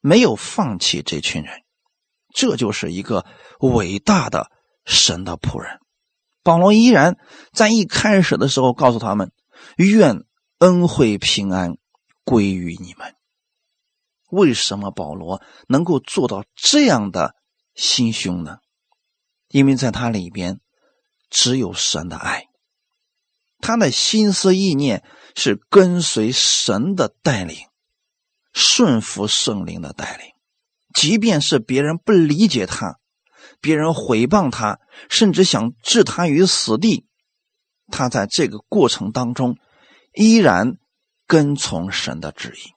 [0.00, 1.62] 没有放弃这群人，
[2.34, 3.26] 这就是一个
[3.60, 4.50] 伟大的
[4.84, 5.78] 神的仆人。
[6.42, 7.18] 保罗依然
[7.52, 9.30] 在一开始的时候告诉他们
[9.76, 10.24] ：“愿
[10.58, 11.76] 恩惠平安
[12.24, 13.14] 归于你们。”
[14.30, 17.34] 为什么保罗能够做到这样的
[17.74, 18.58] 心胸呢？
[19.48, 20.60] 因为在他里边
[21.28, 22.46] 只有神的爱，
[23.58, 27.66] 他的心思意念是跟随神的带领。
[28.52, 30.26] 顺服圣灵的带领，
[30.94, 32.98] 即便是别人不理解他，
[33.60, 37.06] 别人毁谤他，甚至想置他于死地，
[37.88, 39.56] 他在这个过程当中
[40.12, 40.74] 依然
[41.26, 42.72] 跟从神的旨意。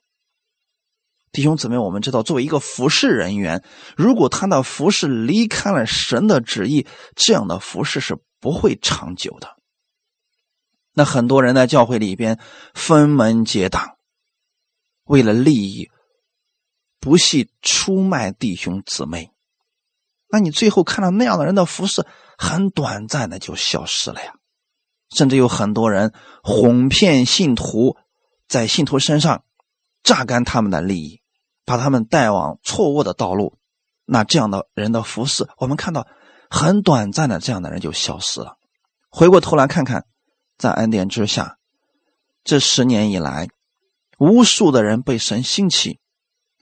[1.32, 3.64] 弟兄姊妹，我们知道，作为一个服侍人员，
[3.98, 9.56] 如果他的服侍离开了神的旨意，这样的服侍是不会长久的。
[10.94, 12.40] 那很多人在教会里边
[12.76, 13.98] 分门结党。
[15.06, 15.90] 为了利益，
[17.00, 19.32] 不惜出卖弟兄姊妹，
[20.30, 22.06] 那你最后看到那样的人的服饰，
[22.38, 24.34] 很短暂的就消失了呀。
[25.16, 27.98] 甚至有很多人哄骗信徒，
[28.48, 29.44] 在信徒身上
[30.02, 31.22] 榨干他们的利益，
[31.66, 33.58] 把他们带往错误的道路。
[34.06, 36.08] 那这样的人的服饰，我们看到
[36.50, 38.58] 很短暂的这样的人就消失了。
[39.10, 40.06] 回过头来看看，
[40.58, 41.58] 在恩典之下，
[42.46, 43.50] 这十年以来。
[44.24, 46.00] 无数的人被神兴起，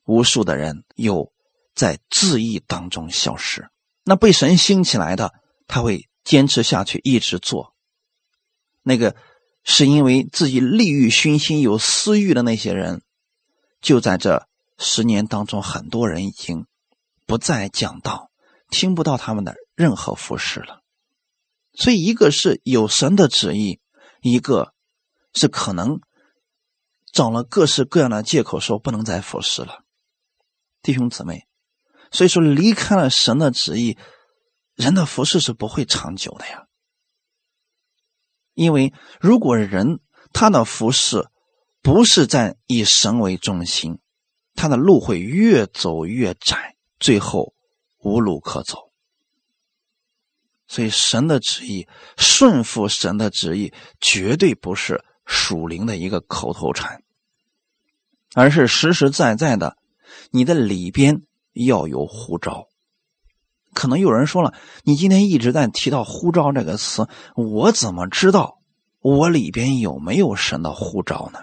[0.05, 1.31] 无数的人又
[1.75, 3.69] 在自义当中消失。
[4.03, 5.31] 那被神兴起来的，
[5.67, 7.75] 他会坚持下去，一直做。
[8.81, 9.15] 那个
[9.63, 13.03] 是因为自己利欲熏心、有私欲的那些人，
[13.79, 14.47] 就在这
[14.79, 16.65] 十年当中，很多人已经
[17.27, 18.31] 不再讲道，
[18.71, 20.81] 听不到他们的任何服饰了。
[21.75, 23.79] 所以，一个是有神的旨意，
[24.23, 24.73] 一个
[25.35, 26.01] 是可能。
[27.11, 29.83] 找了各式各样的借口，说不能再服侍了，
[30.81, 31.47] 弟兄姊妹。
[32.11, 33.97] 所以说，离开了神的旨意，
[34.75, 36.67] 人的服侍是不会长久的呀。
[38.53, 39.99] 因为如果人
[40.33, 41.29] 他的服侍
[41.81, 43.99] 不是在以神为中心，
[44.55, 47.53] 他的路会越走越窄，最后
[47.99, 48.91] 无路可走。
[50.67, 55.03] 所以，神的旨意，顺服神的旨意，绝对不是。
[55.31, 57.01] 属灵的一个口头禅，
[58.35, 59.77] 而是实实在在的，
[60.29, 61.21] 你的里边
[61.53, 62.67] 要有呼召，
[63.73, 68.59] 可能有人说了，你今天一直在提到呼召这个词，我怎么知道
[68.99, 71.39] 我里边有没有神的呼召呢？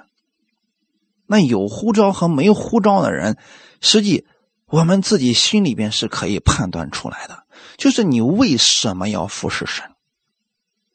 [1.27, 3.39] 那有呼召和没呼召的人，
[3.81, 4.27] 实际
[4.67, 7.45] 我们自己心里边是可以判断出来的。
[7.79, 9.91] 就是你为什么要服侍神？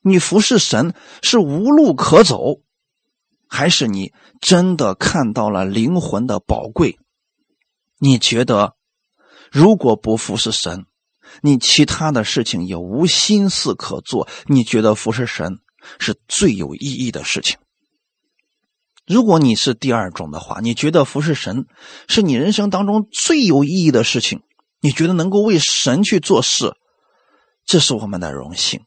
[0.02, 2.60] 你服侍神是无路可走，
[3.54, 6.98] 还是你真的看到了灵魂的宝贵？
[8.00, 8.76] 你觉得
[9.52, 10.88] 如果不服侍神，
[11.44, 14.28] 你其他的事情也无心思可做？
[14.48, 15.60] 你觉得服侍神
[16.00, 17.60] 是最有意义的事情？
[19.06, 21.68] 如果你是第二种的话，你觉得服侍神
[22.08, 24.42] 是你人生当中最有意义的事情，
[24.82, 26.74] 你觉得能够为神去做事，
[27.66, 28.82] 这是我们的荣幸。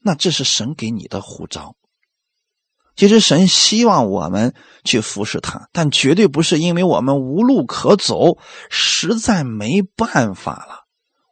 [0.00, 1.76] 那这是神给你的护照。
[3.00, 8.36] 其实神希望我们去服侍他，但绝对不是因为我们无路可走，
[8.68, 10.84] 实在没办法了，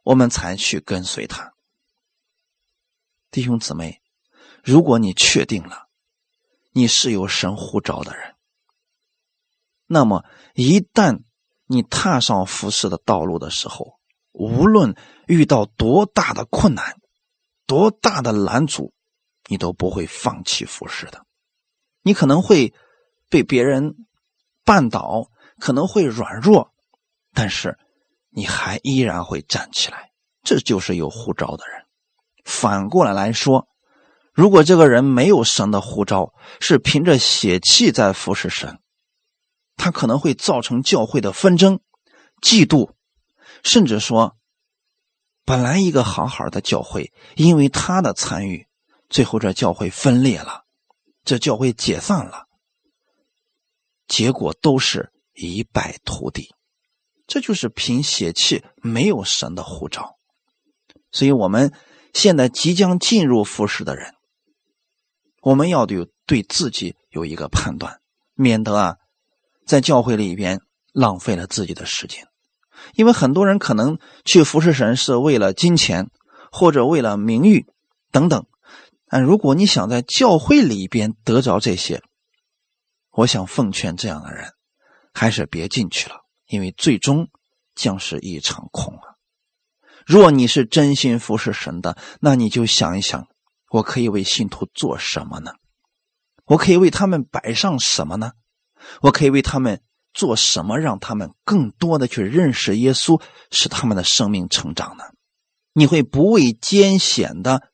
[0.03, 1.53] 我们才去跟随他。
[3.29, 4.01] 弟兄姊妹，
[4.63, 5.85] 如果你确定了。
[6.71, 8.33] 你是有神呼召的人，
[9.85, 11.19] 那么一旦
[11.67, 13.99] 你踏上服侍的道路的时候，
[14.31, 14.95] 无论
[15.27, 16.99] 遇到多大的困难、
[17.67, 18.91] 多大的拦阻，
[19.47, 21.27] 你都不会放弃服侍的。
[22.01, 22.73] 你可能会
[23.29, 23.95] 被别人
[24.65, 26.71] 绊倒，可能会软弱，
[27.33, 27.77] 但是
[28.29, 30.11] 你还依然会站起来。
[30.43, 31.85] 这就是有呼召的人。
[32.43, 33.67] 反过来来说。
[34.31, 38.79] 如果这个人没有神的呼召，是凭着血气在服侍神，
[39.75, 41.81] 他可能会造成教会的纷争、
[42.41, 42.91] 嫉妒，
[43.63, 44.37] 甚至说，
[45.43, 48.65] 本来一个好好的教会，因为他的参与，
[49.09, 50.63] 最后这教会分裂了，
[51.29, 52.47] 这教会解散了，
[54.07, 56.55] 结果都是一败涂地。
[57.27, 60.15] 这就是凭血气没有神的护照，
[61.11, 61.71] 所以我们
[62.15, 64.15] 现在即将进入服侍的人。
[65.43, 67.99] 我们要有对自己有一个判断，
[68.33, 68.95] 免得啊，
[69.67, 70.61] 在教会里边
[70.93, 72.25] 浪费了自己的时间。
[72.95, 76.09] 因为很多人可能去服侍神是为了金钱，
[76.51, 77.67] 或者为了名誉
[78.11, 78.47] 等等。
[79.09, 82.01] 但如果你想在教会里边得着这些，
[83.11, 84.53] 我想奉劝这样的人，
[85.13, 86.15] 还是别进去了，
[86.47, 87.27] 因为最终
[87.75, 89.17] 将是一场空啊。
[90.05, 93.27] 若你是真心服侍神的，那你就想一想。
[93.71, 95.53] 我可以为信徒做什么呢？
[96.45, 98.31] 我可以为他们摆上什么呢？
[99.01, 105.03] 我可以为他们做什么，让他们更多的去认识耶稣，使他们的生命成长呢？
[105.73, 107.68] 你会不畏艰险的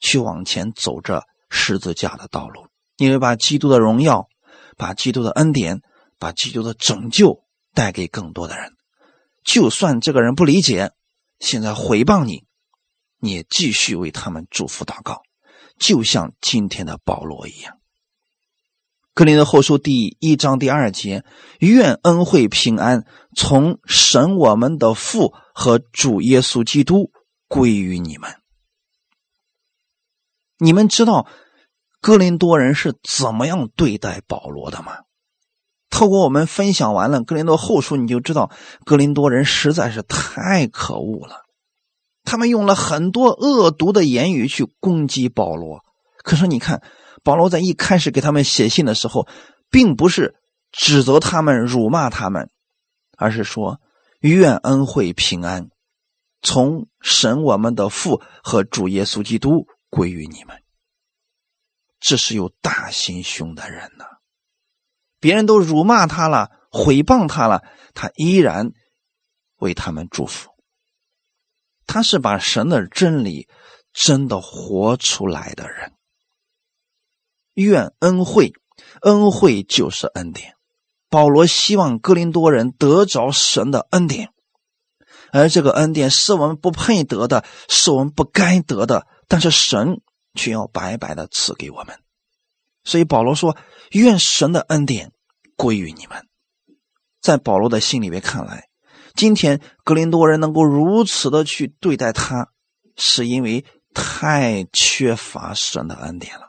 [0.00, 2.66] 去往前走着十字架的道路？
[2.96, 4.28] 你会把基督的荣耀、
[4.76, 5.80] 把基督的恩典、
[6.18, 8.72] 把基督的拯救带给更多的人。
[9.44, 10.92] 就算这个人不理解，
[11.38, 12.44] 现在回谤你，
[13.18, 15.22] 你也继续为他们祝福祷告。
[15.78, 17.74] 就像今天的保罗一样，
[19.14, 21.24] 《格林的后书》第一章第二节
[21.60, 23.04] ：“愿恩惠平安
[23.36, 27.12] 从神我们的父和主耶稣基督
[27.46, 28.34] 归于你们。”
[30.58, 31.26] 你们知道
[32.00, 34.98] 哥林多人是怎么样对待保罗的吗？
[35.90, 38.50] 透过我们分享完了《格林多后书》，你就知道
[38.84, 41.42] 哥林多人实在是太可恶了。
[42.24, 45.80] 他们用了很多恶毒的言语去攻击保罗，
[46.22, 46.82] 可是你看，
[47.24, 49.26] 保罗在一开始给他们写信的时候，
[49.70, 50.34] 并不是
[50.70, 52.50] 指责他们、辱骂他们，
[53.16, 53.80] 而是说
[54.20, 55.70] 愿恩惠平安
[56.42, 60.62] 从神我们的父和主耶稣基督归于你们。
[62.00, 64.04] 这是有大心胸的人呢！
[65.20, 68.70] 别人都辱骂他了、毁谤他了，他依然
[69.56, 70.50] 为他们祝福。
[71.86, 73.48] 他是把神的真理
[73.92, 75.92] 真的活出来的人。
[77.54, 78.52] 愿恩惠，
[79.00, 80.54] 恩惠就是恩典。
[81.10, 84.32] 保罗希望哥林多人得着神的恩典，
[85.32, 90.00] 而这个恩典是我们不配得的，是我们不该得的，但是神
[90.34, 92.00] 却要白白的赐给我们。
[92.82, 93.56] 所以保罗说
[93.92, 95.12] ：“愿神的恩典
[95.56, 96.26] 归于你们。”
[97.20, 98.68] 在保罗的心里面看来。
[99.14, 102.52] 今天格林多人能够如此的去对待他，
[102.96, 106.46] 是因为太缺乏神的恩典了。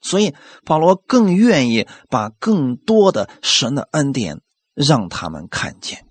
[0.00, 4.40] 所以保罗更愿意把更多的神的恩典
[4.72, 6.05] 让他们看见。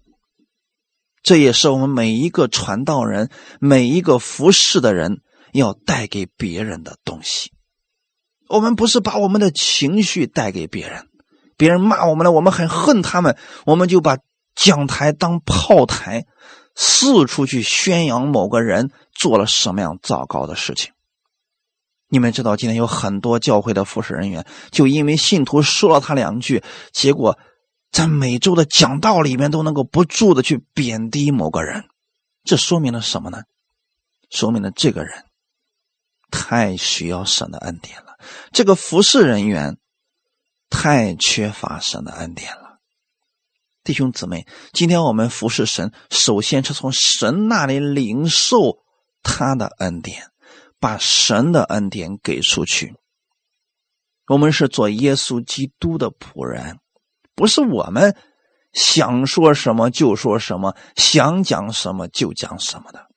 [1.25, 5.19] 这也是我们每一个传道人、每一个服侍的人
[5.51, 7.51] 要带给别人的东西。
[8.47, 11.07] 我们不是把我们的情绪带给别人，
[11.57, 14.19] 别人骂我们了，我们很恨他们，我们就把。
[14.57, 16.27] 讲台当炮台，
[16.75, 20.93] 四处去宣扬某个人做了什么样糟糕的事情。
[22.07, 26.63] 你们知道，今天有很多教会的服侍人员，就因为信徒说了他两句，
[26.93, 27.37] 结果
[27.95, 31.85] 在每周的讲道里面都能够不住的去贬低某个人，
[32.43, 33.43] 这说明了什么呢？
[34.29, 35.23] 说明了这个人
[36.29, 38.17] 太需要神的恩典了，
[38.51, 39.77] 这个服侍人员
[40.69, 42.79] 太缺乏神的恩典了。
[43.85, 48.79] 弟兄姊妹，今天我们服侍神，首先是从神那里领受
[49.23, 50.27] 他的恩典。
[50.77, 52.95] 把神的恩典给出去。
[54.27, 56.79] 我们是做耶稣基督的仆人，
[57.35, 58.15] 不是我们
[58.73, 63.07] 想说什么就说什么，想讲什么就讲什么的。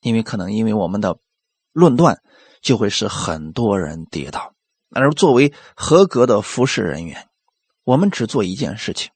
[0.00, 1.18] 因为可能因为我们的
[1.72, 2.20] 论断，
[2.60, 4.54] 就会使很多人跌倒。
[4.90, 7.28] 而作为合格的服侍人员，
[7.84, 9.10] 我们只做一件事情：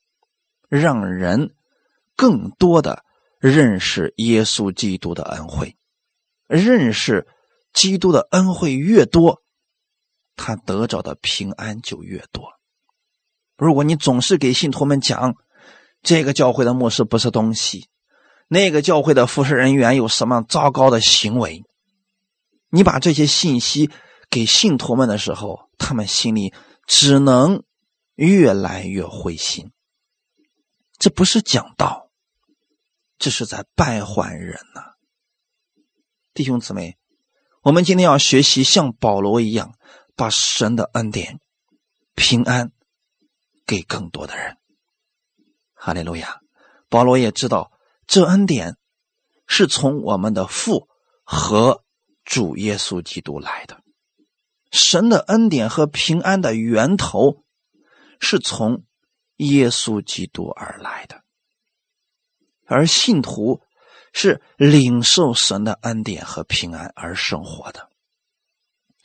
[0.69, 1.55] 让人
[2.17, 3.05] 更多的
[3.39, 5.77] 认识耶稣基督的恩惠，
[6.49, 7.27] 认识。
[7.73, 9.43] 基督的恩惠越多，
[10.35, 12.56] 他得着的平安就越多。
[13.57, 15.35] 如果你总是给信徒们讲
[16.03, 17.89] 这个教会的牧师不是东西，
[18.49, 21.65] 那个教会的服侍人员有什么糟糕的行为，
[22.71, 23.91] 你把这些信息
[24.29, 26.53] 给信徒们的时候，他们心里
[26.87, 27.63] 只能
[28.15, 29.73] 越来越灰心。
[30.99, 32.11] 这不是讲道，
[33.19, 34.83] 这是在败坏人呐，
[36.35, 36.97] 弟兄姊妹。
[37.63, 39.75] 我们今天要学习像保罗一样，
[40.15, 41.41] 把神的恩典、
[42.15, 42.71] 平安
[43.67, 44.57] 给更多的人。
[45.75, 46.41] 哈利路亚！
[46.89, 47.73] 保罗也知道，
[48.07, 48.77] 这恩典
[49.47, 50.89] 是从我们的父
[51.25, 51.85] 和
[52.25, 53.83] 主耶稣基督来的。
[54.71, 57.45] 神的恩典和平安的源头
[58.21, 58.85] 是从
[59.37, 61.23] 耶稣基督而来的，
[62.65, 63.61] 而信徒。
[64.19, 67.91] 是领受神的恩典和平安而生活的。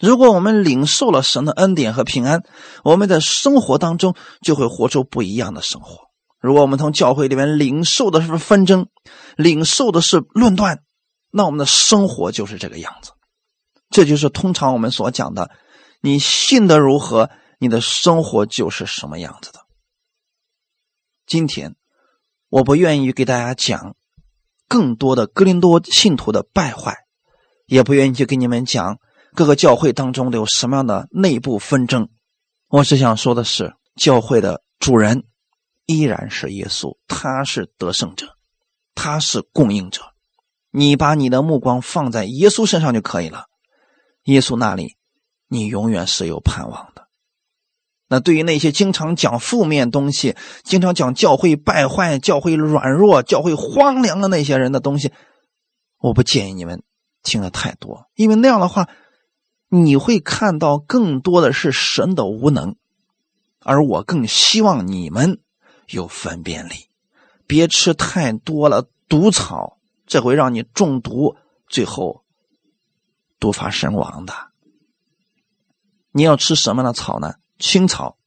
[0.01, 2.43] 如果我们领受了神的恩典和平安，
[2.83, 6.09] 我们的生活当中就会活出不一样的生活。
[6.39, 8.87] 如果我们从教会里面领受的是纷争，
[9.37, 10.79] 领受的是论断，
[11.31, 13.11] 那我们的生活就是这个样子。
[13.89, 15.51] 这就是通常我们所讲的：
[16.01, 17.29] 你信的如何，
[17.59, 19.59] 你的生活就是什么样子的。
[21.27, 21.75] 今天
[22.49, 23.95] 我不愿意给大家讲。
[24.67, 26.95] 更多的哥林多信徒的败坏，
[27.65, 28.99] 也不愿意去跟你们讲
[29.35, 32.09] 各个教会当中的有什么样的内部纷争。
[32.67, 35.23] 我只想说的是，教会的主人
[35.85, 38.37] 依然是耶稣，他是得胜者，
[38.95, 40.01] 他是供应者。
[40.71, 43.47] 你把你的目光放在耶稣身上就可以了，
[44.23, 44.95] 耶稣那里，
[45.49, 47.07] 你永远是有盼望的。
[48.07, 55.11] 那对于那些经常讲负面东西、经常讲教会败坏、教会软弱、教会荒凉的那些人的东西，
[55.97, 56.83] 我不建议你们
[57.23, 58.87] 听的太多，因为那样的话，
[59.73, 62.75] 你会看到更多的是神的无能，
[63.59, 65.39] 而我更希望你们
[65.87, 66.89] 有分辨力，
[67.47, 71.37] 别吃太多了毒草，这会让你中毒，
[71.69, 72.25] 最后
[73.39, 74.33] 毒发身亡的。
[76.11, 77.35] 你要吃什么的草呢？
[77.57, 78.17] 青草，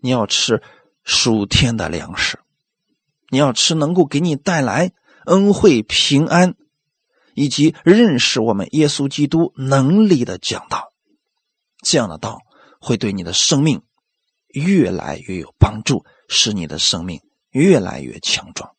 [0.00, 0.62] 你要吃
[1.02, 2.40] 属天的粮食，
[3.30, 4.92] 你要吃能够给你带来
[5.24, 6.56] 恩惠、平安，
[7.34, 10.92] 以及认识我们耶稣基督能力的讲道。
[11.82, 12.40] 这样的道
[12.80, 13.82] 会对你的生命
[14.48, 17.20] 越来越有帮助，使你的生命
[17.50, 18.70] 越来越强壮。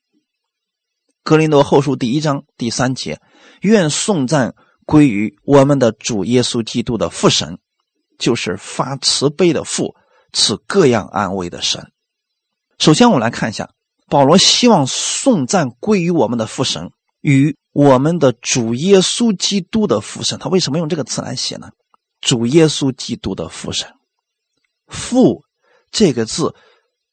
[1.24, 3.20] 格林多后书第一章第三节：
[3.62, 7.60] 愿颂赞归于我们的主耶稣基督的父神。
[8.18, 9.94] 就是发慈悲的父，
[10.32, 11.92] 赐各样安慰的神。
[12.80, 13.72] 首先，我们来看一下，
[14.08, 16.92] 保罗希望颂赞归于我们的父神
[17.26, 20.38] 与我们的主耶稣基督的父神。
[20.38, 21.72] 他为什么用这个词来写呢？
[22.22, 23.96] 主耶稣基督的父神，
[24.86, 25.44] 父
[25.90, 26.54] 这个字，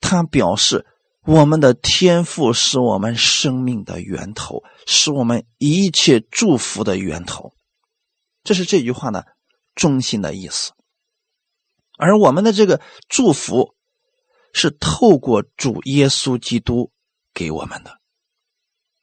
[0.03, 0.85] 它表示
[1.25, 7.55] 我们的天赋是我们生命的源头，是我们一切祝福的源头。
[8.45, 9.25] 这是这句话的
[9.75, 10.73] 中心的意思。
[11.97, 13.75] 而我们的这个祝福，
[14.53, 16.91] 是透过主耶稣基督
[17.33, 18.02] 给我们的。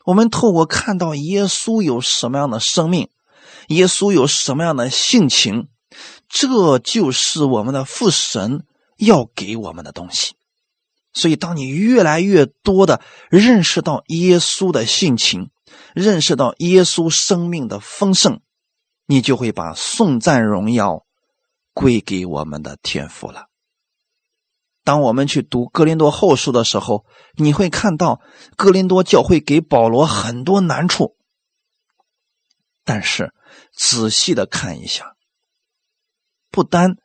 [0.09, 3.09] 我们透过看到耶稣有什么样的生命，
[3.67, 5.67] 耶稣有什么样的性情，
[6.27, 8.65] 这就是我们的父神
[8.97, 10.33] 要给我们的东西。
[11.13, 15.51] 所以，当你越来越多的认识到耶稣的性情，
[15.93, 18.39] 认识到耶稣生命的丰盛，
[19.05, 21.05] 你就会把颂赞荣耀。
[21.71, 23.48] 归给我们的天赋了。
[24.89, 28.21] 当我们去读《哥林多后书》的时候，你会看到
[28.55, 31.15] 哥林多教会给保罗很多难处。
[32.83, 33.31] 但是
[33.71, 35.13] 仔细的看一下，
[36.49, 36.95] 不单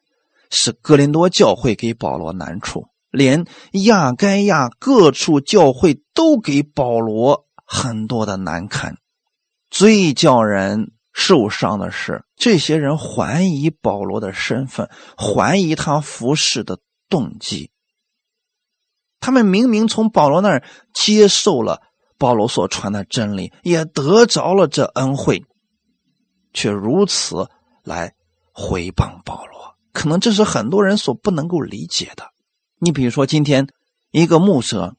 [0.50, 8.96] 是哥林多教会给保罗难处，连亚该亚各处教会都给保罗很多的难堪。
[9.68, 16.78] 最叫人受伤的是，这些人怀疑保罗的身份，怀疑他服侍的
[17.10, 17.72] 动机。
[19.24, 20.62] 他们明明从保罗那儿
[20.92, 21.80] 接受了
[22.18, 25.42] 保罗所传的真理，也得着了这恩惠，
[26.52, 27.48] 却如此
[27.84, 28.12] 来
[28.52, 32.32] 回谤保罗，可能这是很多人所不能够理解的。
[32.78, 33.66] 你比如说，今天
[34.10, 34.94] 一个牧者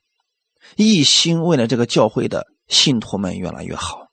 [0.76, 4.08] 一心为了这个教会的信徒们越来越好，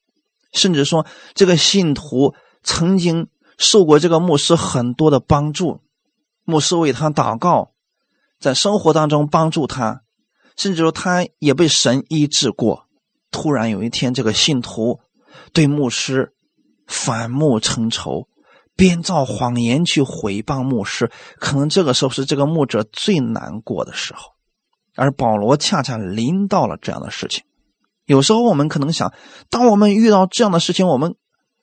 [0.52, 5.80] 甚至说这个信徒曾经受过这个牧师很多的帮助，
[6.44, 7.71] 牧师为他祷告。
[8.42, 10.02] 在生活当中帮助他，
[10.56, 12.86] 甚至说他也被神医治过。
[13.30, 14.98] 突然有一天，这个信徒
[15.54, 16.34] 对牧师
[16.86, 18.26] 反目成仇，
[18.76, 21.10] 编造谎言去毁谤牧师。
[21.38, 24.32] 可能这个时候是这个牧者最难过的时候，
[24.96, 27.44] 而保罗恰恰临到了这样的事情。
[28.04, 29.14] 有时候我们可能想，
[29.48, 31.14] 当我们遇到这样的事情，我们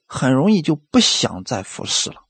[0.08, 2.22] 很容易就不想再服侍了。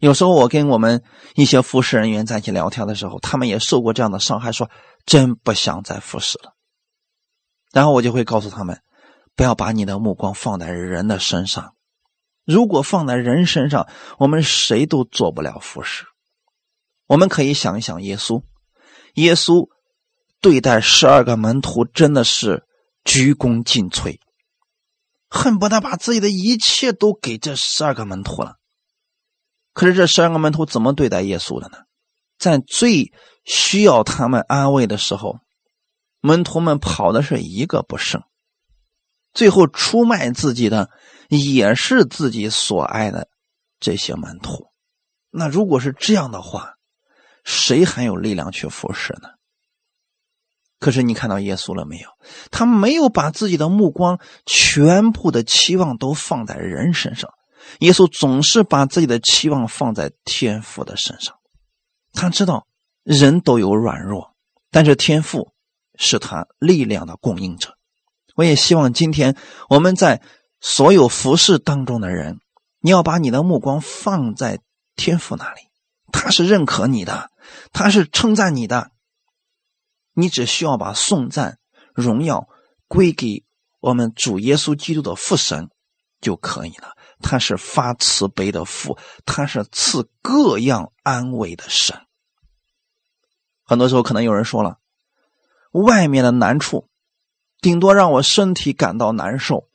[0.00, 1.02] 有时候我跟我们
[1.34, 4.70] 一些服侍人员在一起聊天的时候，他们也受过这样的伤害，说
[5.04, 6.54] 真不想再服侍了。
[7.72, 8.80] 然后我就会告诉他们，
[9.34, 11.74] 不要把你的目光放在人的身上。
[12.44, 13.88] 如果放在人身上，
[14.18, 16.06] 我们谁都做不了服侍。
[17.06, 18.42] 我们可以想一想，耶稣，
[19.14, 19.68] 耶稣
[20.40, 22.64] 对待十二个门徒真的是
[23.04, 24.18] 鞠躬尽瘁，
[25.28, 28.57] 恨不得把自己的一切都给这十二个门徒了。
[29.78, 31.78] 可是这十二个门徒怎么对待耶稣的呢？
[32.36, 33.12] 在最
[33.44, 35.38] 需要他们安慰的时候，
[36.20, 38.20] 门徒们跑的是一个不剩。
[39.32, 40.90] 最后出卖自己的
[41.28, 43.28] 也是自己所爱的
[43.78, 44.66] 这些门徒。
[45.30, 46.74] 那如果是这样的话，
[47.44, 49.28] 谁还有力量去服侍呢？
[50.80, 52.08] 可是你看到耶稣了没有？
[52.50, 57.30] 他没有把自己的目光全部的期望都放在人身上。
[57.80, 61.36] 耶稣总是把自己的期望放在天父的身上，
[62.12, 62.66] 他知道
[63.02, 64.34] 人都有软弱，
[64.70, 65.52] 但是天父
[65.96, 67.76] 是他力量的供应者。
[68.34, 69.36] 我也希望今天
[69.68, 70.22] 我们在
[70.60, 72.40] 所有服饰当中的人，
[72.80, 74.60] 你要把你的目光放在
[74.96, 75.60] 天父那里，
[76.12, 77.30] 他是认可你的，
[77.72, 78.90] 他是称赞你的。
[80.14, 81.58] 你只需要把颂赞、
[81.94, 82.48] 荣耀
[82.88, 83.44] 归给
[83.78, 85.70] 我们主耶稣基督的父神
[86.20, 86.96] 就可以了。
[87.20, 88.96] 他是发慈悲的父，
[89.26, 92.00] 他是赐各样安慰的神。
[93.64, 94.78] 很多时候，可能有人说了，
[95.72, 96.88] 外面的难处，
[97.60, 99.68] 顶多让我身体感到难受，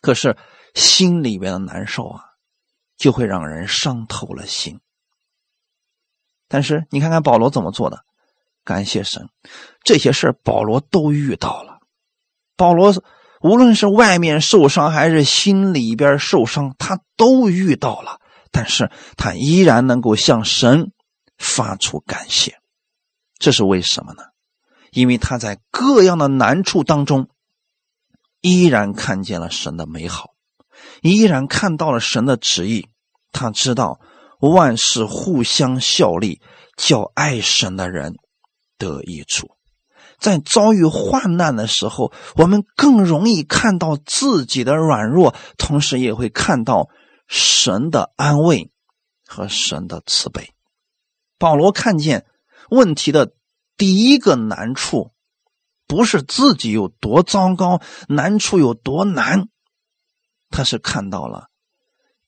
[0.00, 0.36] 可是
[0.74, 2.24] 心里边的难受啊，
[2.96, 4.80] 就会让人伤透了心。
[6.48, 8.04] 但是你看看保罗怎么做的，
[8.64, 9.28] 感谢神，
[9.82, 11.80] 这些事保罗都遇到了，
[12.56, 12.94] 保罗。
[13.40, 18.20] 无论是外面受伤还是心里边受伤，他都遇到了，
[18.50, 20.92] 但是他依然能够向神
[21.38, 22.58] 发出感谢，
[23.38, 24.24] 这是为什么呢？
[24.90, 27.28] 因为他在各样的难处当中，
[28.40, 30.30] 依然看见了神的美好，
[31.00, 32.88] 依然看到了神的旨意。
[33.32, 34.00] 他知道
[34.40, 36.42] 万事互相效力，
[36.76, 38.16] 叫爱神的人
[38.76, 39.48] 得益处。
[40.20, 46.90] 在遭遇患难的时候，我们更容易看到自己的软弱，同时也会看到
[47.26, 48.70] 神的安慰
[49.26, 50.52] 和神的慈悲。
[51.38, 52.26] 保罗看见
[52.68, 53.32] 问题的
[53.78, 55.12] 第一个难处，
[55.86, 59.48] 不是自己有多糟糕，难处有多难，
[60.50, 61.46] 他是看到了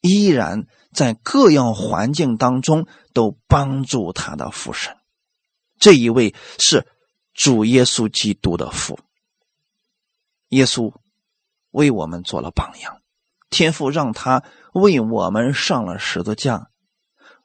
[0.00, 0.64] 依然
[0.94, 4.96] 在各样环境当中都帮助他的父神，
[5.78, 6.86] 这一位是。
[7.34, 8.98] 主耶稣基督的父，
[10.48, 10.92] 耶稣
[11.70, 13.00] 为我们做了榜样，
[13.48, 16.70] 天父让他为我们上了十字架，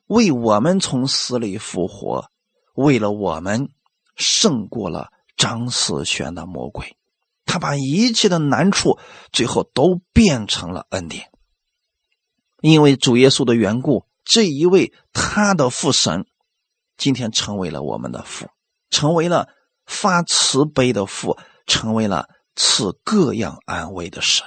[0.07, 2.29] 为我们从死里复活，
[2.73, 3.69] 为了我们
[4.17, 6.97] 胜过了张思璇的魔鬼，
[7.45, 8.99] 他把一切的难处
[9.31, 11.31] 最后都变成了恩典，
[12.59, 16.25] 因为主耶稣的缘故，这一位他的父神
[16.97, 18.49] 今天成为了我们的父，
[18.89, 19.47] 成为了。
[19.87, 24.45] 发慈悲的父成为了赐各样安慰的神，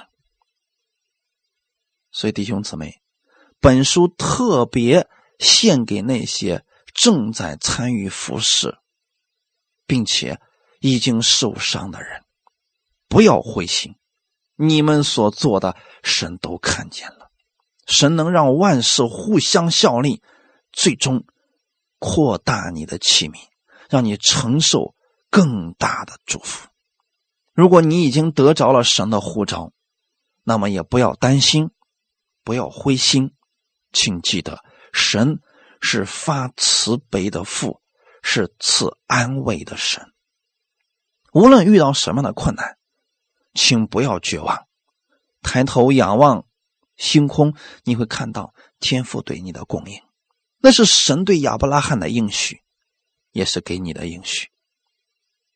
[2.11, 3.01] 所以弟兄姊妹，
[3.59, 6.63] 本书特别献给那些
[6.93, 8.77] 正在参与服侍、
[9.85, 10.39] 并且
[10.79, 12.23] 已经受伤的人，
[13.07, 13.95] 不要灰心。
[14.55, 17.31] 你们所做的，神都看见了。
[17.87, 20.21] 神能让万事互相效力，
[20.71, 21.25] 最终
[21.97, 23.47] 扩大你的器皿，
[23.89, 24.93] 让你承受
[25.31, 26.69] 更大的祝福。
[27.53, 29.73] 如果你已经得着了神的呼召，
[30.43, 31.71] 那么也不要担心，
[32.43, 33.33] 不要灰心，
[33.91, 34.63] 请记得，
[34.93, 35.39] 神
[35.81, 37.81] 是发慈悲的父，
[38.21, 40.13] 是赐安慰的神。
[41.33, 42.77] 无论遇到什么样的困难。
[43.53, 44.65] 请不要绝望，
[45.41, 46.45] 抬头仰望
[46.95, 47.53] 星空，
[47.83, 50.01] 你会看到天父对你的供应，
[50.59, 52.61] 那是神对亚伯拉罕的应许，
[53.31, 54.47] 也是给你的应许。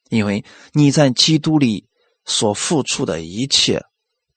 [0.10, 1.88] 因为你在基督里
[2.26, 3.84] 所付出的一切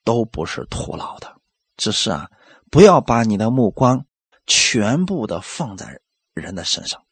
[0.05, 1.37] 都不是徒劳的，
[1.77, 2.29] 只是啊，
[2.71, 4.07] 不要把你的目光
[4.47, 6.01] 全部的放在
[6.35, 7.03] 人的身上，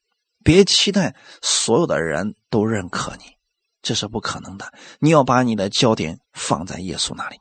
[0.42, 3.36] 别期待所有的人都认可你。
[3.82, 4.72] 这是不可能的。
[4.98, 7.38] 你要把你的焦点放在耶稣那里，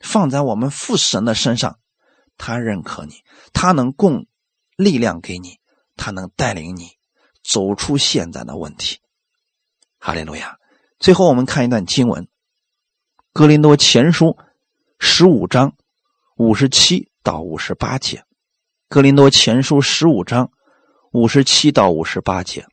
[0.00, 1.78] 放在我们父神的身上。
[2.36, 3.14] 他认可你，
[3.54, 4.26] 他能供
[4.76, 5.58] 力量给你，
[5.96, 6.90] 他能带领你
[7.42, 8.98] 走出现在的问题。
[10.06, 10.56] 哈利路亚！
[11.00, 12.22] 最后，我们看一段经文，
[13.32, 14.26] 《哥林多前书》
[15.00, 15.74] 十五章
[16.36, 18.18] 五十七到五十八节，
[18.88, 20.52] 《哥林多前书》十五章
[21.10, 22.66] 五十七到五十八节。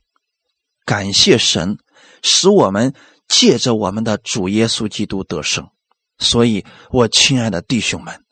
[0.84, 1.78] 感谢神，
[2.22, 2.94] 使我们。
[3.26, 5.70] 借着我们的主耶稣基督得胜，
[6.18, 8.22] 所以，我亲爱的弟兄们，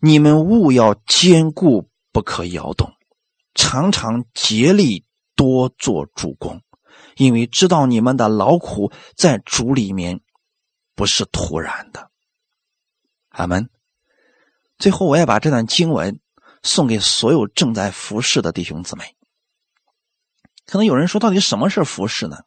[0.00, 2.92] 你们务要坚固，不可摇动，
[3.54, 5.06] 常常竭力
[5.36, 6.60] 多做主公，
[7.20, 10.22] 因为知道你们的劳苦在主里面
[10.94, 12.10] 不是突然的。
[13.28, 13.68] 阿门。
[14.78, 16.18] 最后，我要把这段经文
[16.62, 19.16] 送给所有正在服侍的弟兄姊妹。
[20.64, 22.38] 可能有人说，到底什么是服侍呢？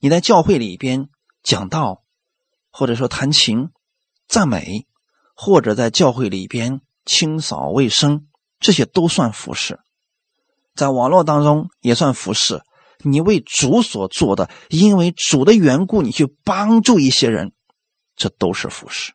[0.00, 1.08] 你在教会里边
[1.44, 2.02] 讲道，
[2.72, 3.70] 或者说弹琴、
[4.26, 4.88] 赞美，
[5.36, 8.26] 或者在教会里边清扫卫生，
[8.58, 9.78] 这些都算服侍。
[10.74, 12.62] 在网络当中也算服侍。
[13.00, 17.52] 你为主所做的，因为主的缘故，你去帮助一些人，
[18.14, 19.12] 这都是服侍。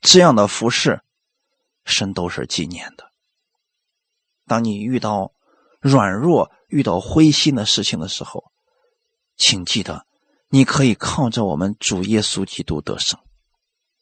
[0.00, 1.00] 这样的服侍，
[1.84, 3.04] 神都是纪念的。
[4.46, 5.32] 当你遇到
[5.80, 8.52] 软弱、遇到灰心的事情的时候，
[9.36, 10.06] 请记得。
[10.54, 13.18] 你可以靠着我们主耶稣基督得胜。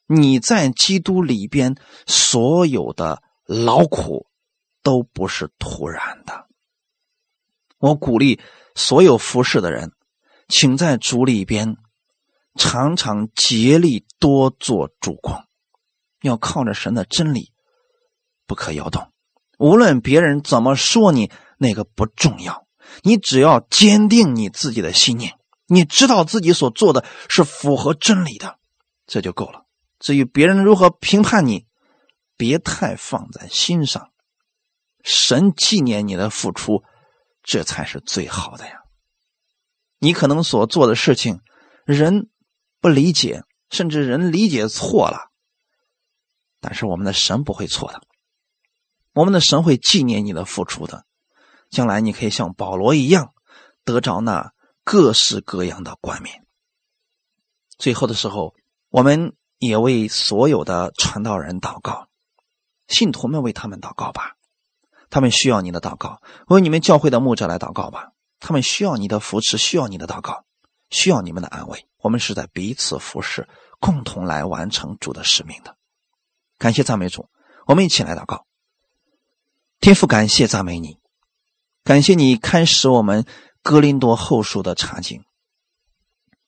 [0.09, 1.77] 你在基督里边
[2.09, 4.27] 所有的劳苦
[4.83, 6.49] 都不是突然的。
[7.79, 8.41] 我鼓励
[8.81, 9.93] 所有服侍的人，
[10.49, 11.77] 请在主里边
[12.55, 15.45] 常常竭力多做主公，
[16.23, 17.53] 要靠着神的真理，
[18.47, 19.13] 不可摇动。
[19.59, 22.67] 无论别人怎么说你，那个不重要，
[23.03, 25.35] 你只要坚定你自己的信念。
[25.67, 28.59] 你知道自己所做的是符合真理的，
[29.07, 29.67] 这就够了。
[29.99, 31.67] 至于别人如何评判你，
[32.39, 34.11] 别太放在心上。
[35.05, 36.83] 神纪念你的付出，
[37.51, 38.85] 这才是最好的呀。
[39.99, 41.41] 你可能所做的事情，
[41.85, 42.31] 人
[42.81, 45.33] 不理解，甚至人理解错了，
[46.61, 48.03] 但是我们的神不会错的。
[49.15, 51.05] 我们的神会纪念你的付出的。
[51.71, 53.35] 将来你可以像保罗一样，
[53.85, 54.53] 得着那。
[54.83, 56.47] 各式各样的冠冕。
[57.79, 58.55] 最后的时候，
[58.89, 62.09] 我们也为所有的传道人祷告，
[62.89, 64.37] 信徒们为他们祷告吧。
[65.11, 68.13] 他们需要你的祷告，为你们教会的牧者来祷告吧。
[68.39, 70.45] 他们需要你的扶持，需要你的祷告，
[70.89, 71.87] 需要你们的安慰。
[71.99, 73.47] 我们是在彼此服侍，
[73.79, 75.77] 共同来完成主的使命的。
[76.57, 77.29] 感谢赞美主，
[77.67, 78.47] 我们一起来祷告。
[79.81, 80.97] 天父，感谢赞美你，
[81.85, 83.27] 感谢你开始我们。
[83.63, 85.23] 哥林多后书的场景，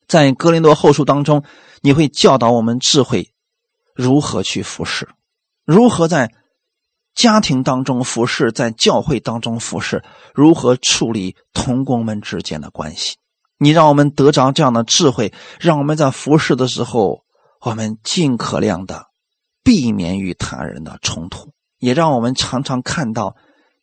[0.09, 1.45] 在哥林多后书当中，
[1.83, 3.35] 你会教导我们智慧
[3.95, 5.11] 如何去服侍，
[5.67, 6.33] 如何在
[7.15, 10.03] 家庭当中服侍，在教会当中服侍，
[10.35, 13.17] 如何处理同工们之间的关系。
[13.59, 17.25] 你让我们得着这样的智慧，让我们在服侍的时候，
[17.61, 19.07] 我们尽可量的
[19.63, 23.37] 避免与他人的冲突，也让我们常常看到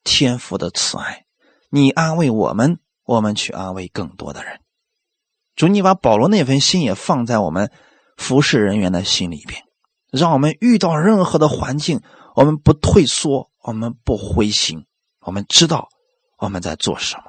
[0.03, 1.25] 天父的慈爱。
[1.69, 2.79] 你安慰我们。
[3.05, 4.59] 我们去安慰更多的人，
[5.55, 7.71] 主，你把保罗那份心也放在我们
[8.17, 9.63] 服侍人员的心里边，
[10.11, 12.01] 让我们遇到任何的环境，
[12.35, 14.85] 我们不退缩，我们不灰心，
[15.21, 15.89] 我们知道
[16.37, 17.23] 我们在做什么。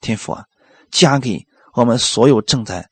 [0.00, 0.46] 天父啊，
[0.90, 2.90] 加给我们所有正在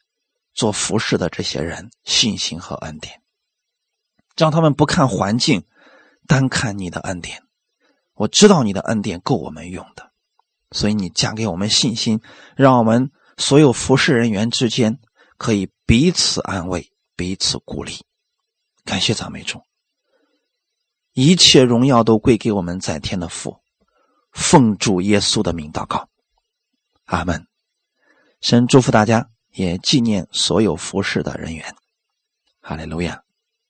[0.54, 3.20] 做服侍的这些人信心和恩典，
[4.36, 5.64] 让他们不看环境，
[6.26, 7.42] 单看你的恩典。
[8.14, 10.10] 我知道你的恩典够我们用的。
[10.70, 12.22] 所以你加给我们信心，
[12.56, 14.98] 让我们所有服侍人员之间
[15.36, 18.06] 可以彼此安慰、彼此鼓励。
[18.84, 19.60] 感谢赞美主，
[21.12, 23.58] 一切荣耀都归给我们在天的父，
[24.32, 26.08] 奉主耶稣的名祷告，
[27.04, 27.46] 阿门。
[28.40, 31.74] 神祝福大家，也纪念所有服侍的人员。
[32.60, 33.22] 哈利路亚。